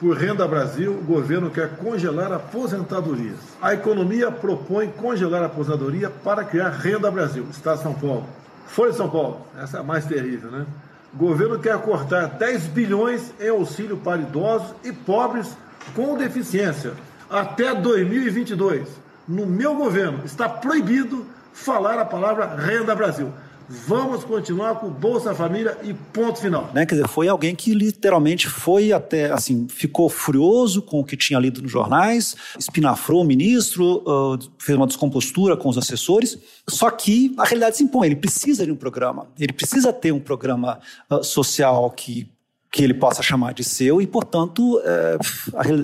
por 0.00 0.16
Renda 0.16 0.48
Brasil, 0.48 0.92
o 0.92 1.04
governo 1.04 1.50
quer 1.50 1.76
congelar 1.76 2.32
aposentadorias. 2.32 3.38
A 3.60 3.74
economia 3.74 4.32
propõe 4.32 4.88
congelar 4.88 5.42
a 5.42 5.46
aposentadoria 5.46 6.10
para 6.10 6.42
criar 6.42 6.70
Renda 6.70 7.10
Brasil, 7.10 7.46
Estado 7.50 7.76
de 7.76 7.82
São 7.82 7.94
Paulo. 7.94 8.26
Folha 8.66 8.90
de 8.90 8.96
São 8.96 9.08
Paulo, 9.08 9.46
essa 9.58 9.78
é 9.78 9.80
a 9.80 9.82
mais 9.82 10.04
terrível, 10.04 10.50
né? 10.50 10.66
O 11.14 11.16
governo 11.16 11.58
quer 11.58 11.78
cortar 11.78 12.26
10 12.26 12.66
bilhões 12.68 13.32
em 13.40 13.48
auxílio 13.48 13.96
para 13.96 14.20
idosos 14.20 14.74
e 14.84 14.92
pobres 14.92 15.56
com 15.94 16.16
deficiência 16.16 16.92
até 17.30 17.74
2022, 17.74 18.88
no 19.26 19.46
meu 19.46 19.74
governo, 19.74 20.20
está 20.24 20.48
proibido 20.48 21.26
falar 21.52 21.98
a 21.98 22.04
palavra 22.04 22.54
Renda 22.54 22.94
Brasil. 22.94 23.32
Vamos 23.68 24.24
continuar 24.24 24.76
com 24.76 24.88
Bolsa 24.88 25.34
Família 25.34 25.76
e 25.82 25.92
ponto 25.92 26.40
final. 26.40 26.70
Né? 26.72 26.86
Quer 26.86 26.96
dizer, 26.96 27.08
foi 27.08 27.26
alguém 27.26 27.54
que 27.54 27.74
literalmente 27.74 28.48
foi 28.48 28.92
até, 28.92 29.30
assim, 29.32 29.66
ficou 29.68 30.08
furioso 30.08 30.80
com 30.82 31.00
o 31.00 31.04
que 31.04 31.16
tinha 31.16 31.38
lido 31.38 31.60
nos 31.60 31.70
jornais, 31.70 32.36
espinafrou 32.58 33.22
o 33.22 33.24
ministro, 33.24 34.02
uh, 34.06 34.38
fez 34.58 34.76
uma 34.76 34.86
descompostura 34.86 35.56
com 35.56 35.68
os 35.68 35.76
assessores. 35.76 36.38
Só 36.68 36.90
que 36.90 37.34
a 37.36 37.44
realidade 37.44 37.76
se 37.76 37.82
impõe, 37.82 38.06
ele 38.06 38.16
precisa 38.16 38.64
de 38.64 38.70
um 38.70 38.76
programa, 38.76 39.26
ele 39.38 39.52
precisa 39.52 39.92
ter 39.92 40.12
um 40.12 40.20
programa 40.20 40.78
uh, 41.10 41.24
social 41.24 41.90
que 41.90 42.28
que 42.76 42.84
ele 42.84 42.92
possa 42.92 43.22
chamar 43.22 43.54
de 43.54 43.64
seu 43.64 44.02
e, 44.02 44.06
portanto, 44.06 44.78
é, 44.84 45.16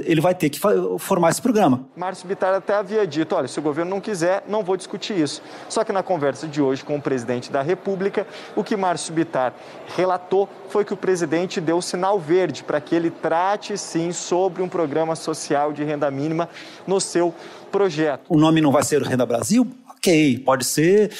ele 0.04 0.20
vai 0.20 0.34
ter 0.34 0.50
que 0.50 0.60
formar 0.98 1.30
esse 1.30 1.40
programa. 1.40 1.86
Márcio 1.96 2.28
Bittar 2.28 2.52
até 2.52 2.74
havia 2.74 3.06
dito, 3.06 3.34
olha, 3.34 3.48
se 3.48 3.58
o 3.58 3.62
governo 3.62 3.92
não 3.92 3.98
quiser, 3.98 4.44
não 4.46 4.62
vou 4.62 4.76
discutir 4.76 5.18
isso. 5.18 5.40
Só 5.70 5.84
que 5.84 5.90
na 5.90 6.02
conversa 6.02 6.46
de 6.46 6.60
hoje 6.60 6.84
com 6.84 6.94
o 6.96 7.00
presidente 7.00 7.50
da 7.50 7.62
República, 7.62 8.26
o 8.54 8.62
que 8.62 8.76
Márcio 8.76 9.14
Bittar 9.14 9.54
relatou 9.96 10.46
foi 10.68 10.84
que 10.84 10.92
o 10.92 10.96
presidente 10.96 11.62
deu 11.62 11.78
o 11.78 11.82
sinal 11.82 12.20
verde 12.20 12.62
para 12.62 12.78
que 12.78 12.94
ele 12.94 13.10
trate, 13.10 13.78
sim, 13.78 14.12
sobre 14.12 14.60
um 14.60 14.68
programa 14.68 15.16
social 15.16 15.72
de 15.72 15.82
renda 15.82 16.10
mínima 16.10 16.46
no 16.86 17.00
seu 17.00 17.34
projeto. 17.70 18.26
O 18.28 18.36
nome 18.36 18.60
não 18.60 18.70
vai 18.70 18.82
ser 18.82 19.00
Renda 19.00 19.24
Brasil? 19.24 19.66
ok, 19.96 20.40
pode 20.40 20.64
ser 20.64 21.12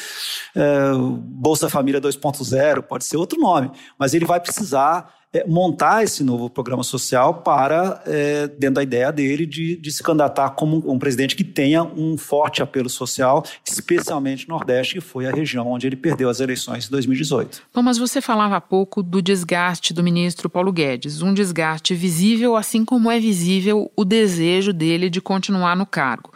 é, 0.57 0.93
Bolsa 0.95 1.71
Família 1.71 2.01
2.0, 2.01 2.83
pode 2.83 3.05
ser 3.05 3.17
outro 3.17 3.41
nome, 3.41 3.71
mas 3.97 4.13
ele 4.13 4.25
vai 4.25 4.41
precisar 4.41 5.22
é, 5.33 5.47
montar 5.47 6.05
esse 6.05 6.23
novo 6.23 6.51
programa 6.51 6.83
social 6.83 7.35
para, 7.35 8.03
é, 8.07 8.47
dentro 8.47 8.75
da 8.75 8.83
ideia 8.83 9.11
dele, 9.11 9.47
de, 9.47 9.77
de, 9.77 9.91
se 9.91 10.03
candidatar 10.03 10.51
como 10.51 10.83
um 10.91 10.99
presidente 10.99 11.35
que 11.35 11.45
tenha 11.45 11.83
um 11.83 12.19
forte 12.19 12.63
apelo 12.63 12.91
social, 12.91 13.43
especialmente 13.67 14.49
no 14.49 14.55
Nordeste, 14.55 14.95
que 14.95 15.01
foi 15.01 15.27
a 15.27 15.31
região 15.33 15.67
onde 15.69 15.87
ele 15.87 15.97
perdeu 15.97 16.29
as 16.29 16.41
eleições 16.41 16.87
em 16.87 16.91
2018. 16.91 17.63
Thomas, 17.73 17.97
você 17.97 18.21
falava 18.21 18.57
há 18.57 18.61
pouco 18.61 19.03
do 19.03 19.23
desgaste 19.23 19.95
do 19.95 20.03
ministro 20.03 20.51
Paulo 20.51 20.73
Guedes, 20.73 21.23
um 21.23 21.33
desgaste 21.33 21.95
visível, 21.95 22.55
assim 22.55 22.85
como 22.85 23.11
é 23.11 23.19
visível 23.19 23.91
o 23.97 24.05
desejo 24.05 24.73
dele 24.73 25.09
de 25.09 25.21
continuar 25.21 25.75
no 25.77 25.87
cargo. 25.87 26.31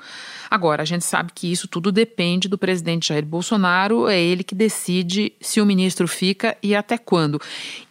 Agora, 0.50 0.82
a 0.82 0.86
gente 0.86 1.04
sabe 1.04 1.32
que 1.34 1.50
isso 1.50 1.68
tudo 1.68 1.90
depende 1.90 2.48
do 2.48 2.58
presidente 2.58 3.08
Jair 3.08 3.24
Bolsonaro, 3.24 4.08
é 4.08 4.20
ele 4.20 4.44
que 4.44 4.54
decide 4.54 5.32
se 5.40 5.60
o 5.60 5.66
ministro 5.66 6.06
fica 6.06 6.56
e 6.62 6.74
até 6.74 6.98
quando. 6.98 7.40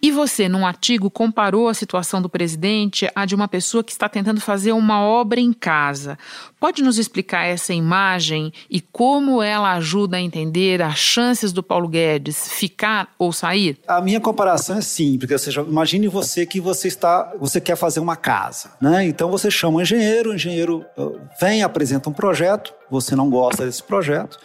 E 0.01 0.11
você, 0.11 0.47
num 0.47 0.65
artigo, 0.65 1.09
comparou 1.09 1.67
a 1.67 1.73
situação 1.73 2.21
do 2.21 2.29
presidente 2.29 3.09
à 3.15 3.25
de 3.25 3.35
uma 3.35 3.47
pessoa 3.47 3.83
que 3.83 3.91
está 3.91 4.07
tentando 4.07 4.39
fazer 4.39 4.71
uma 4.71 5.01
obra 5.01 5.39
em 5.39 5.53
casa. 5.53 6.17
Pode 6.59 6.81
nos 6.81 6.97
explicar 6.97 7.45
essa 7.45 7.73
imagem 7.73 8.51
e 8.69 8.81
como 8.81 9.41
ela 9.41 9.73
ajuda 9.73 10.17
a 10.17 10.21
entender 10.21 10.81
as 10.81 10.97
chances 10.97 11.51
do 11.51 11.61
Paulo 11.61 11.87
Guedes 11.87 12.49
ficar 12.49 13.13
ou 13.19 13.31
sair? 13.31 13.77
A 13.87 14.01
minha 14.01 14.19
comparação 14.19 14.77
é 14.77 14.81
simples, 14.81 15.31
ou 15.31 15.39
seja, 15.39 15.61
imagine 15.61 16.07
você 16.07 16.45
que 16.45 16.59
você 16.59 16.87
está, 16.87 17.33
você 17.39 17.61
quer 17.61 17.75
fazer 17.75 17.99
uma 17.99 18.15
casa, 18.15 18.71
né? 18.81 19.05
Então 19.05 19.29
você 19.29 19.51
chama 19.51 19.77
um 19.77 19.81
engenheiro, 19.81 20.31
o 20.31 20.35
engenheiro 20.35 20.85
uh, 20.97 21.19
vem, 21.39 21.61
apresenta 21.61 22.09
um 22.09 22.13
projeto, 22.13 22.44
você 22.89 23.15
não 23.15 23.29
gosta 23.29 23.65
desse 23.65 23.84
projeto, 23.84 24.38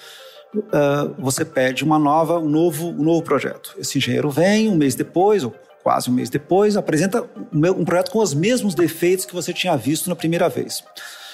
uh, 0.55 1.15
você 1.19 1.45
pede 1.45 1.85
uma 1.85 1.99
nova, 1.99 2.39
um 2.39 2.49
novo, 2.49 2.89
um 2.89 3.03
novo 3.03 3.23
projeto. 3.23 3.75
Esse 3.79 3.99
engenheiro 3.99 4.31
vem 4.31 4.69
um 4.69 4.77
mês 4.77 4.95
depois, 4.95 5.45
ou 5.45 5.55
quase 5.83 6.11
um 6.11 6.13
mês 6.13 6.29
depois, 6.29 6.77
apresenta 6.77 7.25
um 7.53 7.85
projeto 7.85 8.11
com 8.11 8.19
os 8.19 8.35
mesmos 8.35 8.75
defeitos 8.75 9.25
que 9.25 9.35
você 9.35 9.53
tinha 9.53 9.77
visto 9.77 10.09
na 10.09 10.17
primeira 10.17 10.49
vez. 10.49 10.85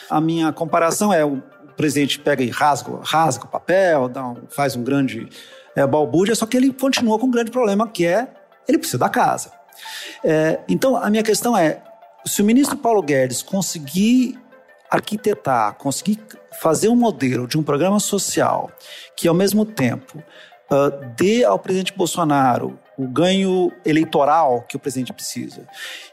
A 0.09 0.21
minha 0.21 0.53
comparação 0.53 1.13
é 1.13 1.25
o 1.25 1.43
presidente 1.77 2.19
pega 2.19 2.43
e 2.43 2.49
rasga, 2.49 2.99
rasga 3.03 3.45
o 3.45 3.49
papel, 3.49 4.11
um, 4.17 4.47
faz 4.49 4.77
um 4.77 4.83
grande 4.83 5.29
é, 5.75 5.87
balbúrdia, 5.87 6.35
só 6.35 6.47
que 6.47 6.57
ele 6.57 6.73
continua 6.73 7.19
com 7.19 7.27
um 7.27 7.31
grande 7.31 7.51
problema 7.51 7.87
que 7.89 8.07
é 8.07 8.29
ele 8.67 8.79
precisa 8.79 8.99
da 8.99 9.09
casa. 9.09 9.53
É, 10.25 10.61
então, 10.69 10.97
a 10.97 11.11
minha 11.11 11.23
questão 11.23 11.57
é, 11.57 11.83
se 12.25 12.43
o 12.43 12.45
ministro 12.45 12.77
Paulo 12.77 13.03
Guedes 13.03 13.43
conseguir 13.43 14.39
arquitetar, 14.91 15.75
conseguir 15.75 16.19
fazer 16.61 16.89
um 16.89 16.97
modelo 16.97 17.47
de 17.47 17.59
um 17.59 17.63
programa 17.63 18.01
social 18.01 18.71
que, 19.17 19.29
ao 19.29 19.35
mesmo 19.35 19.65
tempo, 19.65 20.19
uh, 20.71 21.15
dê 21.17 21.45
ao 21.45 21.59
presidente 21.59 21.93
Bolsonaro 21.93 22.79
o 22.99 23.07
ganho 23.07 23.71
eleitoral 23.85 24.63
que 24.63 24.77
o 24.77 24.79
presidente 24.79 25.13
precisa 25.13 25.69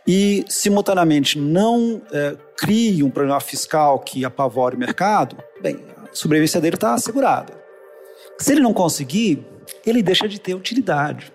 e, 0.05 0.43
simultaneamente, 0.49 1.39
não 1.39 1.95
uh, 1.95 2.37
crie 2.57 3.03
um 3.03 3.09
programa 3.09 3.39
fiscal 3.39 3.99
que 3.99 4.25
apavore 4.25 4.75
o 4.75 4.79
mercado, 4.79 5.37
bem, 5.61 5.79
a 6.11 6.13
sobrevivência 6.13 6.59
dele 6.59 6.75
está 6.75 6.93
assegurada. 6.93 7.53
Se 8.37 8.51
ele 8.51 8.61
não 8.61 8.73
conseguir, 8.73 9.45
ele 9.85 10.03
deixa 10.03 10.27
de 10.27 10.39
ter 10.39 10.53
utilidade. 10.55 11.31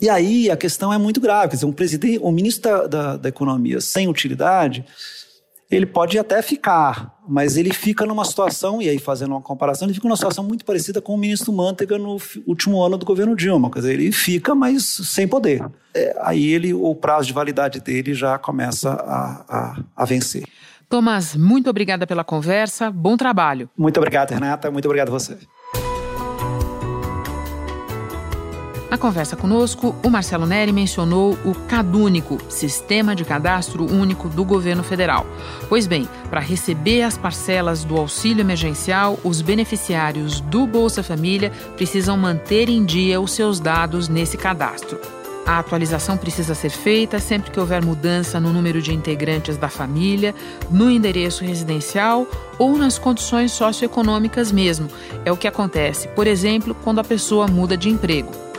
E 0.00 0.08
aí 0.08 0.50
a 0.50 0.56
questão 0.56 0.92
é 0.92 0.98
muito 0.98 1.20
grave. 1.20 1.50
Quer 1.50 1.56
dizer, 1.56 1.66
um, 1.66 1.72
presidente, 1.72 2.18
um 2.22 2.32
ministro 2.32 2.62
da, 2.70 2.86
da, 2.86 3.16
da 3.16 3.28
Economia 3.28 3.80
sem 3.80 4.08
utilidade 4.08 4.84
ele 5.70 5.86
pode 5.86 6.18
até 6.18 6.42
ficar, 6.42 7.16
mas 7.28 7.56
ele 7.56 7.72
fica 7.72 8.04
numa 8.04 8.24
situação, 8.24 8.82
e 8.82 8.88
aí 8.88 8.98
fazendo 8.98 9.30
uma 9.30 9.40
comparação, 9.40 9.86
ele 9.86 9.94
fica 9.94 10.08
numa 10.08 10.16
situação 10.16 10.42
muito 10.42 10.64
parecida 10.64 11.00
com 11.00 11.14
o 11.14 11.18
ministro 11.18 11.52
Manteiga 11.52 11.96
no 11.96 12.18
último 12.46 12.82
ano 12.82 12.98
do 12.98 13.06
governo 13.06 13.36
Dilma. 13.36 13.70
Quer 13.70 13.78
dizer, 13.78 13.92
ele 13.94 14.10
fica, 14.10 14.54
mas 14.54 14.84
sem 14.84 15.28
poder. 15.28 15.64
É, 15.94 16.16
aí 16.22 16.52
ele, 16.52 16.74
o 16.74 16.94
prazo 16.94 17.28
de 17.28 17.32
validade 17.32 17.80
dele 17.80 18.14
já 18.14 18.36
começa 18.36 18.90
a, 18.90 19.44
a, 19.48 19.76
a 19.96 20.04
vencer. 20.04 20.44
Tomás, 20.88 21.36
muito 21.36 21.70
obrigada 21.70 22.04
pela 22.04 22.24
conversa, 22.24 22.90
bom 22.90 23.16
trabalho. 23.16 23.70
Muito 23.78 23.96
obrigado, 23.98 24.32
Renata, 24.32 24.72
muito 24.72 24.86
obrigado 24.86 25.08
a 25.08 25.12
você. 25.12 25.38
Na 28.90 28.98
conversa 28.98 29.36
conosco, 29.36 29.94
o 30.02 30.10
Marcelo 30.10 30.46
Neri 30.46 30.72
mencionou 30.72 31.38
o 31.44 31.54
CadÚnico, 31.54 32.38
Sistema 32.48 33.14
de 33.14 33.24
Cadastro 33.24 33.84
Único 33.84 34.28
do 34.28 34.44
Governo 34.44 34.82
Federal. 34.82 35.24
Pois 35.68 35.86
bem, 35.86 36.08
para 36.28 36.40
receber 36.40 37.02
as 37.02 37.16
parcelas 37.16 37.84
do 37.84 37.96
auxílio 37.96 38.40
emergencial, 38.40 39.16
os 39.22 39.42
beneficiários 39.42 40.40
do 40.40 40.66
Bolsa 40.66 41.04
Família 41.04 41.52
precisam 41.76 42.16
manter 42.16 42.68
em 42.68 42.84
dia 42.84 43.20
os 43.20 43.30
seus 43.30 43.60
dados 43.60 44.08
nesse 44.08 44.36
cadastro. 44.36 44.98
A 45.46 45.60
atualização 45.60 46.16
precisa 46.16 46.54
ser 46.56 46.70
feita 46.70 47.20
sempre 47.20 47.52
que 47.52 47.60
houver 47.60 47.84
mudança 47.84 48.40
no 48.40 48.52
número 48.52 48.82
de 48.82 48.92
integrantes 48.92 49.56
da 49.56 49.68
família, 49.68 50.34
no 50.68 50.90
endereço 50.90 51.44
residencial 51.44 52.26
ou 52.58 52.76
nas 52.76 52.98
condições 52.98 53.52
socioeconômicas 53.52 54.50
mesmo. 54.50 54.88
É 55.24 55.30
o 55.30 55.36
que 55.36 55.46
acontece, 55.46 56.08
por 56.08 56.26
exemplo, 56.26 56.74
quando 56.82 56.98
a 56.98 57.04
pessoa 57.04 57.46
muda 57.46 57.76
de 57.76 57.88
emprego. 57.88 58.49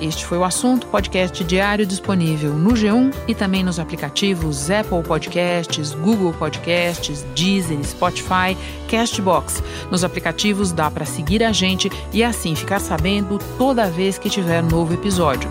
Este 0.00 0.24
foi 0.24 0.38
o 0.38 0.44
assunto 0.44 0.86
podcast 0.86 1.42
diário 1.42 1.84
disponível 1.84 2.54
no 2.54 2.70
G1 2.70 3.12
e 3.26 3.34
também 3.34 3.64
nos 3.64 3.80
aplicativos 3.80 4.70
Apple 4.70 5.02
Podcasts, 5.02 5.92
Google 5.92 6.32
Podcasts, 6.32 7.24
Deezer, 7.34 7.82
Spotify, 7.84 8.56
Castbox. 8.88 9.62
Nos 9.90 10.04
aplicativos 10.04 10.70
dá 10.70 10.88
para 10.88 11.04
seguir 11.04 11.42
a 11.42 11.50
gente 11.50 11.90
e 12.12 12.22
assim 12.22 12.54
ficar 12.54 12.78
sabendo 12.78 13.38
toda 13.58 13.90
vez 13.90 14.18
que 14.18 14.30
tiver 14.30 14.62
novo 14.62 14.94
episódio. 14.94 15.50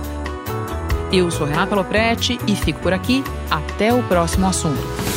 Eu 1.11 1.29
sou 1.29 1.45
Renata 1.45 1.75
Loprete 1.75 2.39
e 2.47 2.55
fico 2.55 2.79
por 2.79 2.93
aqui. 2.93 3.23
Até 3.49 3.93
o 3.93 4.01
próximo 4.03 4.47
assunto. 4.47 5.16